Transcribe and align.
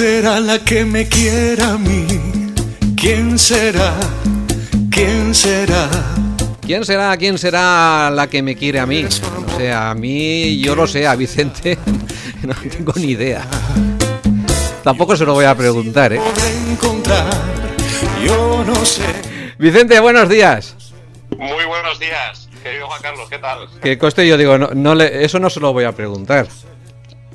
será 0.00 0.40
la 0.40 0.58
que 0.58 0.86
me 0.86 1.06
quiera 1.06 1.72
a 1.72 1.76
mí? 1.78 2.06
¿Quién 2.96 3.38
será? 3.38 3.92
¿Quién 4.90 5.34
será? 5.34 5.90
¿Quién 6.62 6.86
será, 6.86 7.14
quién 7.18 7.36
será 7.36 8.10
la 8.10 8.26
que 8.26 8.42
me 8.42 8.56
quiere 8.56 8.80
a 8.80 8.86
mí? 8.86 9.04
O 9.04 9.58
sea, 9.58 9.90
a 9.90 9.94
mí, 9.94 10.58
yo 10.58 10.74
lo 10.74 10.86
sé, 10.86 11.06
a 11.06 11.14
Vicente 11.16 11.76
no 12.42 12.54
tengo 12.54 12.94
ni 12.96 13.08
idea. 13.08 13.46
Tampoco 14.82 15.18
se 15.18 15.26
lo 15.26 15.34
voy 15.34 15.44
a 15.44 15.54
preguntar, 15.54 16.14
¿eh? 16.14 16.20
Yo 18.24 18.64
no 18.66 18.82
sé. 18.86 19.04
Vicente, 19.58 20.00
buenos 20.00 20.30
días. 20.30 20.76
Muy 21.36 21.66
buenos 21.66 22.00
días, 22.00 22.48
querido 22.62 22.86
Juan 22.86 23.02
Carlos, 23.02 23.28
¿qué 23.28 23.38
tal? 23.38 23.68
Que 23.82 23.98
coste 23.98 24.26
yo 24.26 24.38
digo, 24.38 24.56
no, 24.56 24.70
no 24.72 24.94
le, 24.94 25.26
eso 25.26 25.38
no 25.38 25.50
se 25.50 25.60
lo 25.60 25.74
voy 25.74 25.84
a 25.84 25.92
preguntar. 25.92 26.48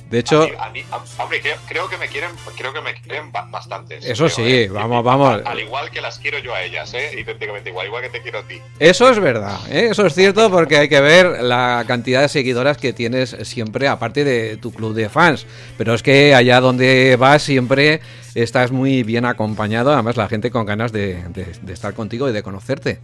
De 0.09 0.19
hecho, 0.19 0.43
A 0.43 0.45
mí- 0.45 0.51
a 0.59 0.69
mí- 0.69 0.85
a- 0.91 1.23
hombre, 1.23 1.41
creo, 1.41 1.57
creo 1.67 1.89
que 1.89 1.97
me 1.97 2.07
quieren, 2.07 2.29
creo 2.55 2.71
que 2.71 2.81
me 2.81 2.93
quieren 2.93 3.31
ba- 3.31 3.47
bastantes. 3.49 4.05
Eso 4.05 4.29
sí, 4.29 4.43
¿eh? 4.45 4.67
vamos, 4.69 5.03
vamos. 5.03 5.33
Al, 5.33 5.47
al 5.47 5.59
igual 5.59 5.89
que 5.89 5.99
las 5.99 6.19
quiero 6.19 6.37
yo 6.39 6.53
a 6.53 6.61
ellas, 6.61 6.93
¿eh? 6.93 7.11
Idénticamente 7.19 7.69
igual, 7.71 7.87
igual 7.87 8.03
que 8.03 8.09
te 8.09 8.21
quiero 8.21 8.39
a 8.39 8.43
ti. 8.43 8.61
eso 8.79 9.09
es 9.09 9.19
verdad, 9.19 9.57
¿eh? 9.69 9.87
eso 9.91 10.05
es 10.05 10.13
cierto 10.13 10.49
porque 10.51 10.77
hay 10.77 10.89
que 10.89 11.01
ver 11.01 11.41
la 11.41 11.83
cantidad 11.87 12.21
de 12.21 12.29
seguidoras 12.29 12.77
que 12.77 12.93
tienes 12.93 13.35
siempre, 13.43 13.87
aparte 13.87 14.23
de 14.23 14.57
tu 14.57 14.71
club 14.71 14.93
de 14.93 15.09
fans. 15.09 15.47
Pero 15.77 15.93
es 15.95 16.03
que 16.03 16.35
allá 16.35 16.59
donde 16.61 17.15
vas 17.17 17.41
siempre 17.41 17.99
estás 18.35 18.71
muy 18.71 19.01
bien 19.03 19.25
acompañado, 19.25 19.91
además 19.93 20.17
la 20.17 20.27
gente 20.27 20.51
con 20.51 20.65
ganas 20.65 20.91
de, 20.91 21.23
de- 21.29 21.55
de 21.61 21.73
estar 21.73 21.93
contigo 21.95 22.29
y 22.29 22.34
de 22.34 22.43
conocerte. 22.43 22.99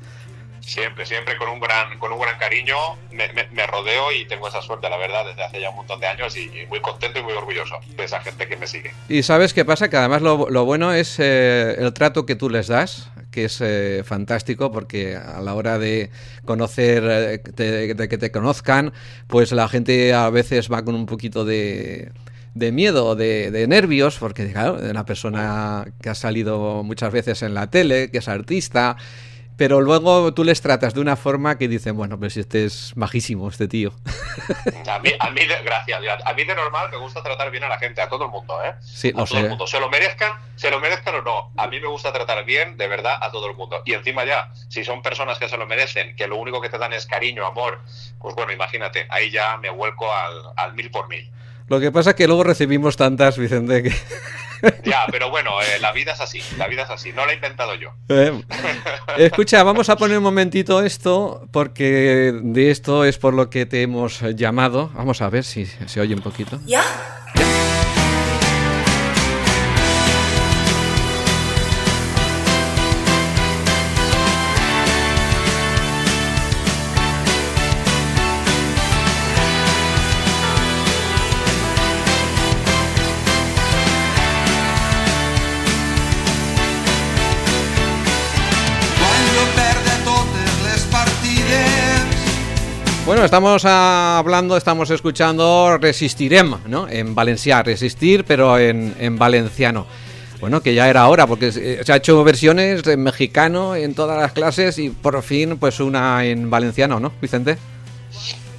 Siempre, 0.61 1.05
siempre 1.05 1.37
con 1.37 1.49
un 1.49 1.59
gran, 1.59 1.97
con 1.99 2.11
un 2.11 2.19
gran 2.19 2.37
cariño 2.37 2.75
me, 3.11 3.67
rodeo 3.67 4.11
y 4.11 4.25
tengo 4.25 4.47
esa 4.47 4.61
suerte, 4.61 4.89
la 4.89 4.97
verdad, 4.97 5.25
desde 5.25 5.43
hace 5.43 5.59
ya 5.59 5.69
un 5.69 5.77
montón 5.77 5.99
de 5.99 6.07
años 6.07 6.35
y, 6.37 6.49
muy 6.69 6.79
contento 6.79 7.19
y 7.19 7.23
muy 7.23 7.33
orgulloso 7.33 7.79
de 7.95 8.03
esa 8.03 8.21
gente 8.21 8.47
que 8.47 8.55
me 8.57 8.67
sigue. 8.67 8.91
Y 9.09 9.23
sabes 9.23 9.53
qué 9.53 9.65
pasa, 9.65 9.89
que 9.89 9.97
además 9.97 10.21
lo, 10.21 10.49
lo 10.49 10.65
bueno 10.65 10.93
es 10.93 11.19
eh, 11.19 11.75
el 11.77 11.93
trato 11.93 12.25
que 12.25 12.35
tú 12.35 12.49
les 12.49 12.67
das, 12.67 13.09
que 13.31 13.45
es 13.45 13.59
eh, 13.61 14.03
fantástico 14.05 14.71
porque 14.71 15.15
a 15.15 15.41
la 15.41 15.55
hora 15.55 15.79
de 15.79 16.11
conocer, 16.45 17.03
eh, 17.05 17.93
de 17.93 18.09
que 18.09 18.17
te 18.17 18.31
conozcan, 18.31 18.93
pues 19.27 19.51
la 19.51 19.67
gente 19.67 20.13
a 20.13 20.29
veces 20.29 20.71
va 20.71 20.83
con 20.83 20.95
un 20.95 21.05
poquito 21.05 21.45
de, 21.45 22.11
de 22.53 22.71
miedo, 22.71 23.15
de, 23.15 23.51
de 23.51 23.67
nervios, 23.67 24.17
porque 24.19 24.51
claro, 24.51 24.77
una 24.89 25.05
persona 25.05 25.85
que 26.01 26.09
ha 26.09 26.15
salido 26.15 26.83
muchas 26.83 27.11
veces 27.11 27.41
en 27.41 27.53
la 27.53 27.69
tele, 27.69 28.11
que 28.11 28.19
es 28.19 28.27
artista. 28.27 28.97
Pero 29.57 29.79
luego 29.81 30.33
tú 30.33 30.43
les 30.43 30.59
tratas 30.61 30.93
de 30.93 31.01
una 31.01 31.15
forma 31.15 31.57
que 31.57 31.67
dicen, 31.67 31.95
bueno, 31.95 32.17
pues 32.17 32.35
este 32.37 32.65
es 32.65 32.93
majísimo, 32.95 33.47
este 33.47 33.67
tío. 33.67 33.93
A 34.87 34.99
mí, 34.99 35.11
a 35.19 35.29
mí 35.29 35.45
de, 35.45 35.61
gracias, 35.63 36.01
a 36.25 36.33
mí 36.33 36.43
de 36.43 36.53
normal 36.55 36.89
me 36.91 36.97
gusta 36.97 37.23
tratar 37.23 37.49
bien 37.49 37.63
a 37.63 37.69
la 37.69 37.77
gente, 37.79 38.01
a 38.01 38.09
todo 38.09 38.25
el 38.25 38.31
mundo, 38.31 38.59
¿eh? 38.63 38.73
Sí, 38.81 39.09
a 39.15 39.19
lo 39.19 39.25
todo 39.25 39.37
el 39.37 39.43
sé. 39.43 39.49
mundo. 39.49 39.67
Se 39.67 39.79
lo 39.79 39.89
merezcan, 39.89 40.33
se 40.55 40.69
lo 40.69 40.79
merezcan 40.79 41.15
o 41.15 41.21
no. 41.21 41.51
A 41.57 41.67
mí 41.67 41.79
me 41.79 41.87
gusta 41.87 42.11
tratar 42.11 42.43
bien, 42.43 42.75
de 42.77 42.87
verdad, 42.87 43.17
a 43.21 43.31
todo 43.31 43.47
el 43.49 43.55
mundo. 43.55 43.81
Y 43.85 43.93
encima 43.93 44.25
ya, 44.25 44.51
si 44.69 44.83
son 44.83 45.01
personas 45.01 45.39
que 45.39 45.47
se 45.47 45.57
lo 45.57 45.65
merecen, 45.65 46.15
que 46.15 46.27
lo 46.27 46.35
único 46.37 46.59
que 46.61 46.69
te 46.69 46.77
dan 46.77 46.93
es 46.93 47.05
cariño, 47.05 47.45
amor, 47.45 47.79
pues 48.19 48.35
bueno, 48.35 48.51
imagínate, 48.51 49.07
ahí 49.09 49.31
ya 49.31 49.57
me 49.57 49.69
vuelco 49.69 50.11
al, 50.13 50.41
al 50.57 50.73
mil 50.73 50.91
por 50.91 51.07
mil. 51.07 51.31
Lo 51.67 51.79
que 51.79 51.91
pasa 51.91 52.11
es 52.11 52.15
que 52.17 52.27
luego 52.27 52.43
recibimos 52.43 52.97
tantas, 52.97 53.37
Vicente, 53.37 53.83
que... 53.83 53.91
Ya, 54.83 55.05
pero 55.11 55.29
bueno, 55.29 55.61
eh, 55.61 55.79
la 55.79 55.91
vida 55.91 56.13
es 56.13 56.21
así, 56.21 56.41
la 56.57 56.67
vida 56.67 56.83
es 56.83 56.89
así, 56.89 57.11
no 57.13 57.25
la 57.25 57.31
he 57.31 57.35
inventado 57.35 57.75
yo. 57.75 57.93
Eh, 58.09 58.41
Escucha, 59.17 59.63
vamos 59.63 59.89
a 59.89 59.95
poner 59.95 60.17
un 60.17 60.23
momentito 60.23 60.81
esto, 60.83 61.47
porque 61.51 62.33
de 62.43 62.71
esto 62.71 63.05
es 63.05 63.17
por 63.17 63.33
lo 63.33 63.49
que 63.49 63.65
te 63.65 63.81
hemos 63.81 64.21
llamado. 64.35 64.89
Vamos 64.93 65.21
a 65.21 65.29
ver 65.29 65.43
si 65.43 65.65
se 65.65 65.99
oye 65.99 66.13
un 66.13 66.21
poquito. 66.21 66.59
¿Ya? 66.65 66.83
Bueno, 93.21 93.27
estamos 93.27 93.65
hablando, 93.65 94.57
estamos 94.57 94.89
escuchando 94.89 95.77
Resistirem, 95.77 96.57
¿no? 96.65 96.89
En 96.89 97.13
valencià, 97.13 97.61
resistir, 97.61 98.25
pero 98.25 98.57
en, 98.57 98.95
en 98.97 99.19
valenciano. 99.19 99.85
Bueno, 100.39 100.61
que 100.63 100.73
ya 100.73 100.89
era 100.89 101.07
hora, 101.07 101.27
porque 101.27 101.49
eh, 101.55 101.81
se 101.85 101.93
ha 101.93 101.97
hecho 101.97 102.23
versiones 102.23 102.81
en 102.87 103.03
mexicano 103.03 103.75
en 103.75 103.93
todas 103.93 104.19
las 104.19 104.31
clases 104.31 104.79
y 104.79 104.89
por 104.89 105.21
fin, 105.21 105.59
pues 105.59 105.79
una 105.79 106.25
en 106.25 106.49
valenciano, 106.49 106.99
¿no, 106.99 107.13
Vicente? 107.21 107.59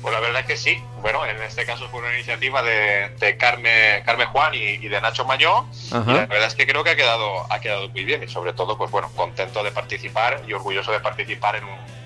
Pues 0.00 0.14
la 0.14 0.20
verdad 0.20 0.42
es 0.42 0.46
que 0.46 0.56
sí. 0.56 0.78
Bueno, 1.00 1.26
en 1.26 1.42
este 1.42 1.66
caso 1.66 1.88
fue 1.88 1.98
una 1.98 2.14
iniciativa 2.14 2.62
de, 2.62 3.10
de 3.18 3.36
Carme, 3.36 4.04
Carme 4.06 4.26
Juan 4.26 4.54
y, 4.54 4.58
y 4.58 4.86
de 4.86 5.00
Nacho 5.00 5.24
Mañó. 5.24 5.66
Ajá. 5.90 6.08
Y 6.08 6.14
la 6.14 6.26
verdad 6.26 6.46
es 6.46 6.54
que 6.54 6.68
creo 6.68 6.84
que 6.84 6.90
ha 6.90 6.96
quedado, 6.96 7.52
ha 7.52 7.60
quedado 7.60 7.88
muy 7.88 8.04
bien 8.04 8.22
y 8.22 8.28
sobre 8.28 8.52
todo, 8.52 8.78
pues 8.78 8.92
bueno, 8.92 9.10
contento 9.16 9.64
de 9.64 9.72
participar 9.72 10.40
y 10.46 10.52
orgulloso 10.52 10.92
de 10.92 11.00
participar 11.00 11.56
en 11.56 11.64
un, 11.64 12.01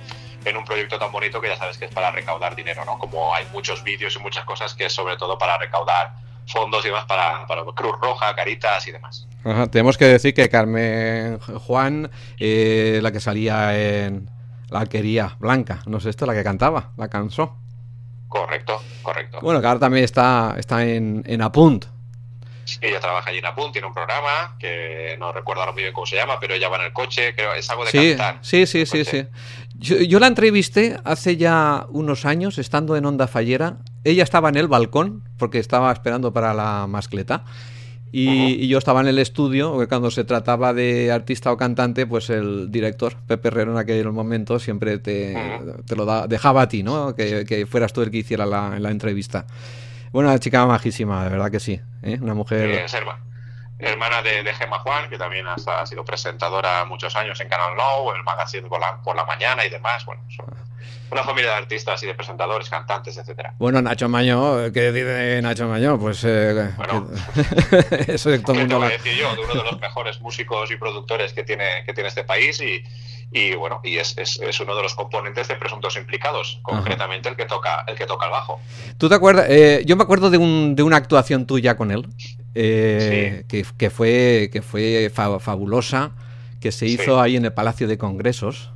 en 0.49 0.57
un 0.57 0.65
proyecto 0.65 0.99
tan 0.99 1.11
bonito 1.13 1.41
que 1.41 1.49
ya 1.49 1.57
sabes 1.57 1.77
que 1.79 1.87
es 1.87 1.91
para 1.95 2.11
recaudar 2.11 2.55
dinero, 2.57 2.85
¿no? 2.85 2.99
Como 2.99 3.35
hay 3.35 3.45
muchos 3.53 3.83
vídeos 3.83 4.15
y 4.17 4.19
muchas 4.21 4.45
cosas 4.45 4.75
que 4.75 4.87
es 4.87 4.93
sobre 4.93 5.17
todo 5.17 5.37
para 5.39 5.59
recaudar 5.59 6.15
fondos 6.47 6.85
y 6.85 6.89
demás 6.89 7.05
para, 7.07 7.47
para 7.47 7.65
Cruz 7.75 7.97
Roja, 8.01 8.35
Caritas 8.35 8.87
y 8.87 8.93
demás. 8.93 9.27
Ajá, 9.45 9.67
tenemos 9.69 9.99
que 9.99 10.05
decir 10.07 10.33
que 10.35 10.49
Carmen 10.49 11.39
Juan, 11.41 12.11
eh, 12.39 13.01
la 13.03 13.11
que 13.13 13.21
salía 13.21 13.77
en 13.79 14.31
La 14.71 14.81
Alquería 14.81 15.37
Blanca, 15.39 15.81
no 15.87 15.99
sé 16.01 16.11
esto, 16.11 16.25
la 16.27 16.35
que 16.35 16.45
cantaba, 16.45 16.93
la 16.97 17.09
cansó. 17.09 17.57
Correcto, 18.29 18.81
correcto. 19.03 19.39
Bueno, 19.41 19.61
que 19.61 19.67
ahora 19.67 19.81
también 19.81 20.05
está, 20.05 20.55
está 20.59 20.85
en, 20.85 21.23
en 21.27 21.43
Apunt. 21.43 21.87
Sí, 22.65 22.79
ella 22.83 22.99
trabaja 22.99 23.31
allí 23.31 23.39
en 23.39 23.47
Apunt, 23.47 23.73
tiene 23.73 23.87
un 23.87 23.95
programa 23.95 24.57
que 24.59 25.15
no 25.21 25.31
recuerdo 25.33 25.63
ahora 25.63 25.73
muy 25.73 25.83
bien 25.83 25.95
cómo 25.95 26.05
se 26.07 26.17
llama, 26.17 26.39
pero 26.41 26.55
ella 26.55 26.69
va 26.69 26.79
en 26.79 26.87
el 26.87 26.93
coche, 26.93 27.33
creo 27.37 27.55
es 27.55 27.71
algo 27.71 27.85
de 27.85 27.93
Sí, 27.93 28.09
cantar. 28.17 28.39
sí, 28.43 28.67
sí, 28.67 28.85
sí, 28.87 29.05
sí. 29.05 29.25
Yo, 29.79 29.97
yo 29.99 30.19
la 30.19 30.27
entrevisté 30.27 30.97
hace 31.05 31.37
ya 31.37 31.87
unos 31.91 32.25
años, 32.25 32.59
estando 32.59 32.97
en 32.97 33.05
Onda 33.05 33.27
Fallera. 33.27 33.79
Ella 34.05 34.23
estaba 34.23 34.49
en 34.49 34.57
el 34.57 34.69
balcón, 34.69 35.23
porque 35.39 35.59
estaba 35.59 35.93
esperando 35.93 36.33
para 36.33 36.55
la 36.55 36.87
mascleta. 36.87 37.45
Y, 38.13 38.55
y 38.65 38.69
yo 38.69 38.79
estaba 38.79 39.01
en 39.03 39.09
el 39.09 39.19
estudio, 39.19 39.73
porque 39.73 39.89
cuando 39.89 40.11
se 40.11 40.25
trataba 40.25 40.73
de 40.73 41.13
artista 41.13 41.53
o 41.53 41.57
cantante, 41.59 42.07
pues 42.07 42.31
el 42.31 42.71
director, 42.71 43.17
Pepe 43.27 43.49
Herrero, 43.49 43.73
en 43.73 43.79
aquel 43.79 44.11
momento 44.13 44.59
siempre 44.59 44.99
te, 44.99 45.37
te 45.85 45.97
lo 45.97 46.07
da- 46.07 46.27
dejaba 46.27 46.63
a 46.63 46.69
ti, 46.69 46.83
¿no? 46.83 47.15
Que, 47.15 47.45
que 47.45 47.67
fueras 47.67 47.93
tú 47.93 48.01
el 48.03 48.11
que 48.11 48.19
hiciera 48.19 48.47
la, 48.47 48.79
la 48.79 48.91
entrevista. 48.91 49.47
Bueno, 50.13 50.31
una 50.31 50.39
chica 50.39 50.65
majísima, 50.65 51.25
de 51.25 51.31
verdad 51.31 51.51
que 51.51 51.61
sí. 51.61 51.79
¿eh? 52.03 52.19
Una 52.23 52.33
mujer... 52.33 52.71
Eh, 52.71 52.87
hermana 53.79 54.23
de, 54.23 54.43
de 54.43 54.55
Gemma 54.55 54.79
Juan, 54.79 55.09
que 55.11 55.19
también 55.19 55.47
ha, 55.47 55.55
ha 55.55 55.87
sido 55.87 56.05
presentadora 56.05 56.85
muchos 56.85 57.15
años 57.17 57.41
en 57.41 57.49
Canal 57.49 57.77
Now, 57.77 58.11
en 58.11 58.17
el 58.17 58.25
magazine 58.25 58.69
por 58.69 58.81
la, 58.81 59.03
por 59.03 59.17
la 59.17 59.25
mañana 59.25 59.65
y 59.65 59.69
demás. 59.69 60.05
Bueno, 60.05 60.23
son 60.35 60.47
una 61.11 61.23
familia 61.23 61.51
de 61.53 61.57
artistas 61.59 62.03
y 62.03 62.07
de 62.07 62.15
presentadores, 62.15 62.69
cantantes, 62.69 63.17
etcétera. 63.17 63.55
Bueno, 63.59 63.81
Nacho 63.81 64.09
Maño, 64.09 64.73
¿qué 64.73 64.91
dice 64.93 65.41
Nacho 65.41 65.69
Maño? 65.69 65.99
Pues 65.99 66.25
eh, 66.25 66.73
Bueno. 66.77 67.09
eso 68.09 68.31
es 68.31 68.43
todo 68.43 68.57
el 68.57 68.63
¿Qué 68.63 68.69
te 68.69 68.75
mundo 68.75 68.79
voy 68.79 68.89
a 68.89 68.91
decir 68.91 69.15
yo? 69.15 69.35
De 69.35 69.43
uno 69.43 69.55
de 69.55 69.71
los 69.71 69.81
mejores 69.81 70.21
músicos 70.21 70.71
y 70.71 70.77
productores 70.77 71.33
que 71.33 71.45
tiene, 71.45 71.85
que 71.85 71.93
tiene 71.93 72.09
este 72.09 72.25
país 72.25 72.61
y, 72.61 72.83
y 73.33 73.55
bueno, 73.55 73.81
y 73.85 73.97
es, 73.99 74.17
es, 74.19 74.39
es 74.41 74.61
uno 74.61 74.75
de 74.77 74.83
los 74.83 74.95
componentes 74.95 75.49
de 75.49 75.57
presuntos 75.57 75.97
implicados, 75.97 76.61
concretamente 76.63 77.29
el 77.29 77.37
que 77.37 77.45
toca 77.45 77.85
el 77.87 77.97
que 77.97 78.07
toca 78.07 78.27
el 78.27 78.33
bajo. 78.33 78.61
¿Tú 78.99 79.09
te 79.09 79.15
acuerdas? 79.15 79.47
Eh, 79.49 79.83
yo 79.87 79.97
me 79.97 80.03
acuerdo 80.05 80.31
de, 80.31 80.39
un- 80.39 80.75
de 80.77 80.83
una 80.83 80.97
actuación 80.97 81.47
tuya 81.47 81.77
con 81.77 81.91
él, 81.91 82.07
eh, 82.55 83.45
que, 83.49 83.65
que 83.77 83.91
fue, 83.91 84.49
que 84.53 84.63
fue 84.63 85.11
fa- 85.13 85.39
fabulosa, 85.41 86.13
que 86.61 86.73
se 86.73 86.87
hizo 86.87 87.03
Sí. 87.17 87.21
ahí 87.21 87.37
en 87.37 87.45
el 87.45 87.53
Palacio 87.53 87.87
de 87.89 87.99
Congresos. 87.99 88.71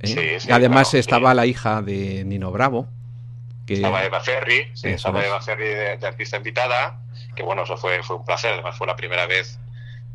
¿eh? 0.00 0.38
Sí, 0.40 0.50
además 0.50 0.90
claro, 0.90 1.00
estaba 1.00 1.34
la 1.34 1.46
hija 1.46 1.82
de 1.82 2.24
Nino 2.24 2.50
Bravo. 2.50 2.88
Que, 3.66 3.74
Estaba 3.74 4.04
Eva 4.04 4.20
Ferri, 4.20 4.70
estaba 4.80 5.20
es. 5.20 5.26
Eva 5.26 5.40
Ferri 5.42 5.64
de, 5.66 5.96
de 5.98 6.06
artista 6.06 6.36
invitada, 6.36 7.00
que 7.34 7.42
bueno, 7.42 7.64
eso 7.64 7.76
fue, 7.76 8.00
fue 8.04 8.14
un 8.16 8.24
placer, 8.24 8.52
además 8.52 8.76
fue 8.78 8.86
la 8.86 8.94
primera 8.94 9.26
vez 9.26 9.58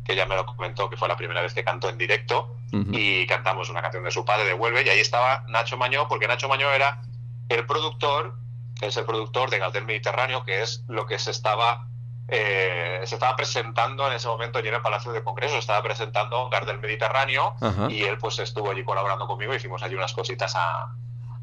que 0.04 0.12
ella 0.12 0.26
me 0.26 0.34
lo 0.34 0.46
comentó, 0.46 0.90
que 0.90 0.96
fue 0.96 1.08
la 1.08 1.16
primera 1.16 1.42
vez 1.42 1.54
que 1.54 1.64
cantó 1.64 1.88
en 1.88 1.98
directo 1.98 2.56
y 2.72 3.26
cantamos 3.26 3.68
una 3.68 3.82
canción 3.82 4.02
de 4.02 4.10
su 4.10 4.24
padre, 4.24 4.46
de 4.46 4.54
Vuelve, 4.54 4.82
y 4.82 4.88
ahí 4.88 5.00
estaba 5.00 5.44
Nacho 5.48 5.76
Mañó, 5.76 6.08
porque 6.08 6.26
Nacho 6.26 6.48
Mañó 6.48 6.70
era 6.72 7.02
el 7.48 7.66
productor, 7.66 8.34
es 8.80 8.96
el 8.96 9.04
productor 9.04 9.50
de 9.50 9.58
Galdel 9.58 9.84
Mediterráneo, 9.84 10.44
que 10.44 10.62
es 10.62 10.82
lo 10.88 11.06
que 11.06 11.18
se 11.18 11.30
estaba 11.30 11.86
eh, 12.28 13.02
se 13.04 13.16
estaba 13.16 13.36
presentando 13.36 14.06
en 14.06 14.14
ese 14.14 14.26
momento 14.26 14.58
allí 14.58 14.68
en 14.68 14.74
el 14.74 14.80
Palacio 14.80 15.12
de 15.12 15.22
Congreso, 15.22 15.58
estaba 15.58 15.82
presentando 15.82 16.48
Gardel 16.48 16.78
Mediterráneo 16.78 17.54
y 17.90 18.04
él 18.04 18.16
pues 18.16 18.38
estuvo 18.38 18.70
allí 18.70 18.84
colaborando 18.84 19.26
conmigo, 19.26 19.54
hicimos 19.54 19.82
allí 19.82 19.96
unas 19.96 20.14
cositas 20.14 20.54
a, 20.56 20.94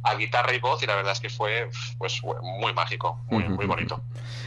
a 0.03 0.15
guitarra 0.15 0.53
y 0.53 0.59
voz 0.59 0.81
y 0.83 0.85
la 0.85 0.95
verdad 0.95 1.13
es 1.13 1.19
que 1.19 1.29
fue 1.29 1.69
pues 1.97 2.21
muy 2.41 2.73
mágico, 2.73 3.19
muy, 3.29 3.43
muy 3.49 3.65
bonito. 3.65 4.01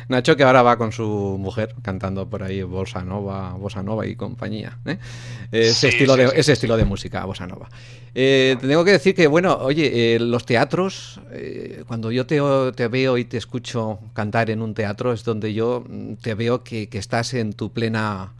Nacho 0.08 0.36
que 0.36 0.44
ahora 0.44 0.62
va 0.62 0.76
con 0.76 0.92
su 0.92 1.36
mujer 1.38 1.74
cantando 1.82 2.28
por 2.28 2.42
ahí 2.42 2.62
bossa 2.62 3.02
nova, 3.02 3.50
bossa 3.52 3.82
nova 3.82 4.06
y 4.06 4.16
compañía. 4.16 4.78
¿eh? 4.86 4.98
Ese, 5.50 5.88
estilo, 5.88 6.16
de, 6.16 6.32
ese 6.34 6.52
estilo 6.52 6.76
de 6.76 6.84
música, 6.84 7.24
bossa 7.24 7.46
nova. 7.46 7.68
Eh, 8.14 8.56
te 8.60 8.68
tengo 8.68 8.84
que 8.84 8.92
decir 8.92 9.14
que, 9.14 9.26
bueno, 9.26 9.56
oye, 9.60 10.14
eh, 10.14 10.18
los 10.18 10.44
teatros, 10.44 11.20
cuando 11.86 12.10
yo 12.10 12.26
te, 12.26 12.40
te, 12.72 12.88
veo 12.88 13.18
y 13.18 13.24
te 13.24 13.36
escucho 13.36 14.00
cantar 14.12 14.50
en 14.50 14.62
un 14.62 14.74
teatro, 14.74 15.12
es 15.12 15.24
donde 15.24 15.54
yo 15.54 15.84
mm, 15.86 16.14
te 16.14 16.34
veo 16.34 16.64
que, 16.64 16.88
que 16.88 16.98
estás 16.98 17.34
en 17.34 17.52
tu 17.52 17.72
plena 17.72 18.32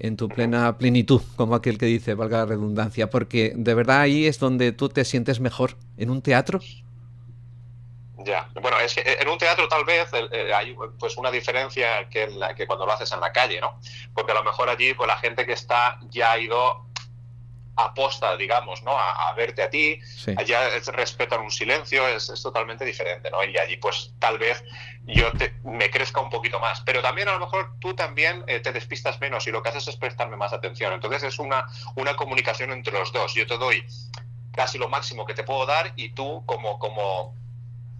en 0.00 0.16
tu 0.16 0.28
plena 0.28 0.76
plenitud, 0.78 1.22
como 1.36 1.54
aquel 1.54 1.78
que 1.78 1.86
dice, 1.86 2.14
valga 2.14 2.38
la 2.38 2.46
redundancia, 2.46 3.10
porque 3.10 3.52
de 3.54 3.74
verdad 3.74 4.00
ahí 4.00 4.26
es 4.26 4.38
donde 4.38 4.72
tú 4.72 4.88
te 4.88 5.04
sientes 5.04 5.40
mejor, 5.40 5.76
en 5.96 6.10
un 6.10 6.22
teatro. 6.22 6.60
Ya, 8.24 8.50
bueno, 8.60 8.78
es 8.80 8.94
que 8.94 9.02
en 9.18 9.28
un 9.28 9.38
teatro 9.38 9.66
tal 9.68 9.84
vez 9.84 10.10
eh, 10.12 10.52
hay 10.52 10.76
pues 10.98 11.16
una 11.16 11.30
diferencia 11.30 12.08
que, 12.10 12.26
la, 12.26 12.54
que 12.54 12.66
cuando 12.66 12.84
lo 12.84 12.92
haces 12.92 13.10
en 13.12 13.20
la 13.20 13.32
calle, 13.32 13.60
¿no? 13.60 13.78
Porque 14.12 14.32
a 14.32 14.34
lo 14.34 14.44
mejor 14.44 14.68
allí 14.68 14.92
pues 14.92 15.06
la 15.06 15.16
gente 15.16 15.46
que 15.46 15.52
está 15.52 15.98
ya 16.10 16.32
ha 16.32 16.38
ido 16.38 16.89
aposta, 17.84 18.36
digamos, 18.36 18.82
¿no? 18.82 18.98
A, 18.98 19.32
verte 19.34 19.62
a 19.62 19.70
ti, 19.70 19.98
allá 20.36 20.68
respetan 20.92 21.40
un 21.40 21.50
silencio, 21.50 22.06
es, 22.08 22.28
es, 22.28 22.42
totalmente 22.42 22.84
diferente, 22.84 23.30
¿no? 23.30 23.42
Y 23.44 23.56
allí 23.56 23.76
pues 23.76 24.12
tal 24.18 24.38
vez 24.38 24.62
yo 25.04 25.30
te, 25.32 25.54
me 25.64 25.90
crezca 25.90 26.20
un 26.20 26.30
poquito 26.30 26.60
más, 26.60 26.80
pero 26.82 27.02
también 27.02 27.28
a 27.28 27.32
lo 27.32 27.40
mejor 27.40 27.74
tú 27.80 27.94
también 27.94 28.44
eh, 28.46 28.60
te 28.60 28.72
despistas 28.72 29.20
menos 29.20 29.46
y 29.46 29.50
lo 29.50 29.62
que 29.62 29.70
haces 29.70 29.88
es 29.88 29.96
prestarme 29.96 30.36
más 30.36 30.52
atención. 30.52 30.92
Entonces 30.92 31.22
es 31.22 31.38
una, 31.38 31.66
una 31.96 32.16
comunicación 32.16 32.72
entre 32.72 32.98
los 32.98 33.12
dos. 33.12 33.34
Yo 33.34 33.46
te 33.46 33.56
doy 33.56 33.84
casi 34.52 34.78
lo 34.78 34.88
máximo 34.88 35.24
que 35.24 35.34
te 35.34 35.44
puedo 35.44 35.64
dar 35.66 35.92
y 35.96 36.10
tú 36.10 36.42
como, 36.46 36.78
como 36.78 37.34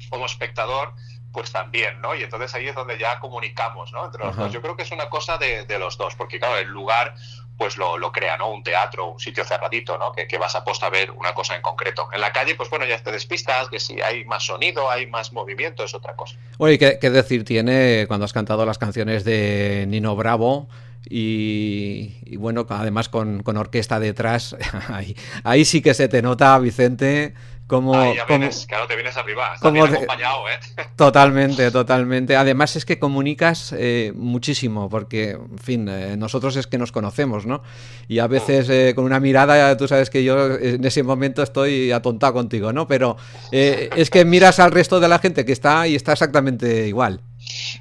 como 0.09 0.27
espectador, 0.27 0.95
pues 1.33 1.53
también, 1.53 2.01
¿no? 2.01 2.15
Y 2.15 2.23
entonces 2.23 2.55
ahí 2.55 2.67
es 2.67 2.75
donde 2.75 2.99
ya 2.99 3.21
comunicamos, 3.21 3.93
¿no? 3.93 4.07
Entre 4.07 4.25
los 4.25 4.37
dos. 4.37 4.53
Yo 4.53 4.63
creo 4.63 4.77
que 4.77 4.83
es 4.83 4.91
una 4.91 5.09
cosa 5.09 5.39
de, 5.39 5.67
los 5.79 5.97
dos, 5.99 6.15
porque 6.15 6.39
claro, 6.39 6.57
el 6.57 6.69
lugar 6.69 7.15
pues 7.61 7.77
lo, 7.77 7.99
lo, 7.99 8.11
crea, 8.11 8.39
¿no? 8.39 8.51
Un 8.51 8.63
teatro, 8.63 9.13
un 9.13 9.21
sitio 9.21 9.45
cerradito, 9.45 9.99
¿no? 9.99 10.13
Que, 10.13 10.27
que, 10.27 10.39
vas 10.39 10.55
a 10.55 10.65
posta 10.65 10.87
a 10.87 10.89
ver 10.89 11.11
una 11.11 11.35
cosa 11.35 11.55
en 11.55 11.61
concreto. 11.61 12.09
En 12.11 12.23
la 12.23 12.33
calle, 12.33 12.55
pues 12.55 12.71
bueno, 12.71 12.87
ya 12.87 12.99
te 13.03 13.13
despistas, 13.13 13.69
que 13.69 13.79
si 13.79 14.01
hay 14.01 14.25
más 14.25 14.47
sonido, 14.47 14.91
hay 14.91 15.07
más 15.07 15.35
movimiento, 15.35 15.85
es 15.85 15.93
otra 15.93 16.17
cosa. 16.17 16.39
Oye, 16.57 16.79
¿qué, 16.79 16.99
qué 16.99 17.11
decir 17.11 17.45
tiene 17.45 18.07
cuando 18.09 18.25
has 18.25 18.33
cantado 18.33 18.65
las 18.65 18.79
canciones 18.79 19.25
de 19.25 19.85
Nino 19.89 20.17
Bravo? 20.17 20.71
Y, 21.07 22.35
bueno, 22.39 22.67
además 22.71 23.11
con, 23.11 23.43
con 23.43 23.59
orquesta 23.59 24.01
detrás, 24.01 24.57
ahí, 24.89 25.15
ahí, 25.45 25.67
sí 25.67 25.83
que 25.83 25.93
se 25.93 26.09
te 26.09 26.23
nota, 26.23 26.59
Vicente, 26.59 27.35
como, 27.71 27.93
claro, 27.93 28.87
te 28.89 28.97
vienes 28.97 29.17
arriba. 29.17 29.55
Estás 29.55 29.73
acompañado, 29.73 30.49
¿eh? 30.49 30.59
Totalmente, 30.97 31.71
totalmente. 31.71 32.35
Además 32.35 32.75
es 32.75 32.85
que 32.85 32.99
comunicas 32.99 33.73
eh, 33.79 34.13
muchísimo, 34.17 34.91
porque, 34.91 35.31
en 35.31 35.59
fin, 35.59 35.89
eh, 35.89 36.17
nosotros 36.17 36.57
es 36.57 36.67
que 36.67 36.79
nos 36.79 36.91
conocemos, 36.91 37.47
¿no? 37.47 37.63
Y 38.09 38.19
a 38.19 38.27
veces 38.27 38.69
mm. 38.69 38.73
eh, 38.73 38.93
con 38.97 39.05
una 39.05 39.21
mirada, 39.21 39.77
tú 39.77 39.87
sabes 39.87 40.11
que 40.11 40.25
yo 40.25 40.57
en 40.57 40.85
ese 40.85 41.05
momento 41.05 41.45
estoy 41.45 41.93
atontado 41.93 42.33
contigo, 42.33 42.73
¿no? 42.73 42.89
Pero 42.89 43.17
es 43.53 44.11
que 44.11 44.25
miras 44.25 44.59
al 44.59 44.73
resto 44.73 44.99
de 44.99 45.09
la 45.09 45.21
gente 45.21 45.45
que 45.45 45.53
está 45.53 45.87
y 45.87 45.95
está 45.95 46.13
exactamente 46.13 46.89
igual. 46.89 47.21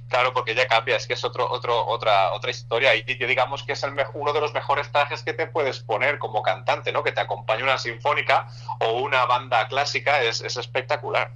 Claro, 0.10 0.34
porque 0.34 0.56
ya 0.56 0.68
cambia, 0.68 0.96
es 0.96 1.06
que 1.06 1.14
es 1.14 1.24
otro, 1.24 1.50
otro, 1.50 1.86
otra, 1.88 2.34
otra 2.34 2.50
historia. 2.50 2.96
Y 2.96 3.04
digamos 3.04 3.62
que 3.64 3.74
es 3.74 3.84
el 3.84 3.94
uno 4.16 4.34
de 4.34 4.42
los 4.42 4.54
mejores 4.54 4.92
trajes 4.92 5.22
que 5.22 5.34
te 5.34 5.46
puedes 5.46 5.80
poner 5.80 6.18
como 6.18 6.42
cantante, 6.42 6.92
¿no? 6.92 7.04
Que 7.04 7.12
te 7.12 7.22
acompañe 7.22 7.62
una 7.62 7.78
sinfónica 7.78 8.48
o 8.80 9.02
una 9.02 9.26
banda 9.26 9.68
clásica, 9.68 10.24
es, 10.24 10.42
espectacular. 10.42 11.32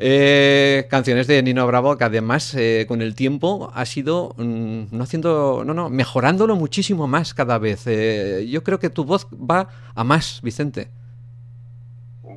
Eh, 0.00 0.86
canciones 0.90 1.26
de 1.28 1.42
Nino 1.42 1.66
Bravo 1.66 1.96
que 1.96 2.04
además 2.04 2.54
eh, 2.54 2.86
con 2.86 3.02
el 3.02 3.16
tiempo 3.16 3.72
ha 3.74 3.84
sido 3.84 4.32
mm, 4.36 4.84
no 4.92 5.02
haciendo 5.02 5.64
no 5.66 5.74
no 5.74 5.90
mejorándolo 5.90 6.54
muchísimo 6.54 7.08
más 7.08 7.34
cada 7.34 7.58
vez 7.58 7.82
eh, 7.86 8.46
yo 8.48 8.62
creo 8.62 8.78
que 8.78 8.90
tu 8.90 9.04
voz 9.04 9.26
va 9.32 9.66
a 9.96 10.04
más 10.04 10.38
Vicente 10.40 10.88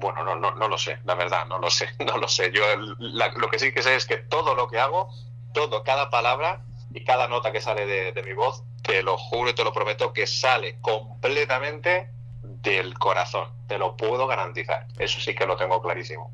bueno, 0.02 0.24
no, 0.26 0.36
no, 0.36 0.52
no 0.56 0.68
lo 0.68 0.78
sé, 0.78 0.98
la 1.06 1.16
verdad, 1.16 1.46
no 1.48 1.60
lo 1.60 1.70
sé, 1.70 1.88
no 2.06 2.18
lo 2.18 2.28
sé. 2.28 2.52
Yo 2.52 2.64
lo 2.76 3.50
que 3.50 3.60
sí 3.60 3.72
que 3.72 3.82
sé 3.82 3.96
es 3.96 4.06
que 4.06 4.18
todo 4.18 4.56
lo 4.56 4.68
que 4.68 4.80
hago, 4.80 5.10
todo, 5.54 5.84
cada 5.84 6.10
palabra 6.10 6.66
y 6.94 7.04
cada 7.06 7.30
nota 7.30 7.54
que 7.54 7.62
sale 7.62 7.86
de, 7.86 8.24
mi 8.24 8.34
voz, 8.34 8.64
te 8.82 9.02
lo 9.04 9.18
juro 9.18 9.52
y 9.52 9.54
te 9.54 9.64
lo 9.64 9.72
prometo 9.72 10.12
que 10.12 10.28
sale 10.28 10.78
completamente 10.82 12.10
del 12.42 12.98
corazón. 12.98 13.48
Te 13.68 13.78
lo 13.78 13.96
puedo 13.96 14.28
garantizar. 14.28 14.88
Eso 14.98 15.22
sí 15.22 15.34
que 15.34 15.46
lo 15.46 15.56
tengo 15.56 15.82
clarísimo. 15.82 16.32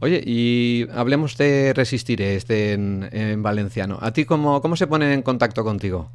Oye, 0.00 0.20
y 0.24 0.86
hablemos 0.92 1.38
de 1.38 1.72
Resistiré, 1.72 2.34
este 2.34 2.72
en, 2.72 3.08
en 3.12 3.42
valenciano. 3.42 3.98
¿A 4.02 4.12
ti 4.12 4.24
cómo, 4.26 4.60
cómo 4.60 4.76
se 4.76 4.86
ponen 4.86 5.12
en 5.12 5.22
contacto 5.22 5.64
contigo? 5.64 6.10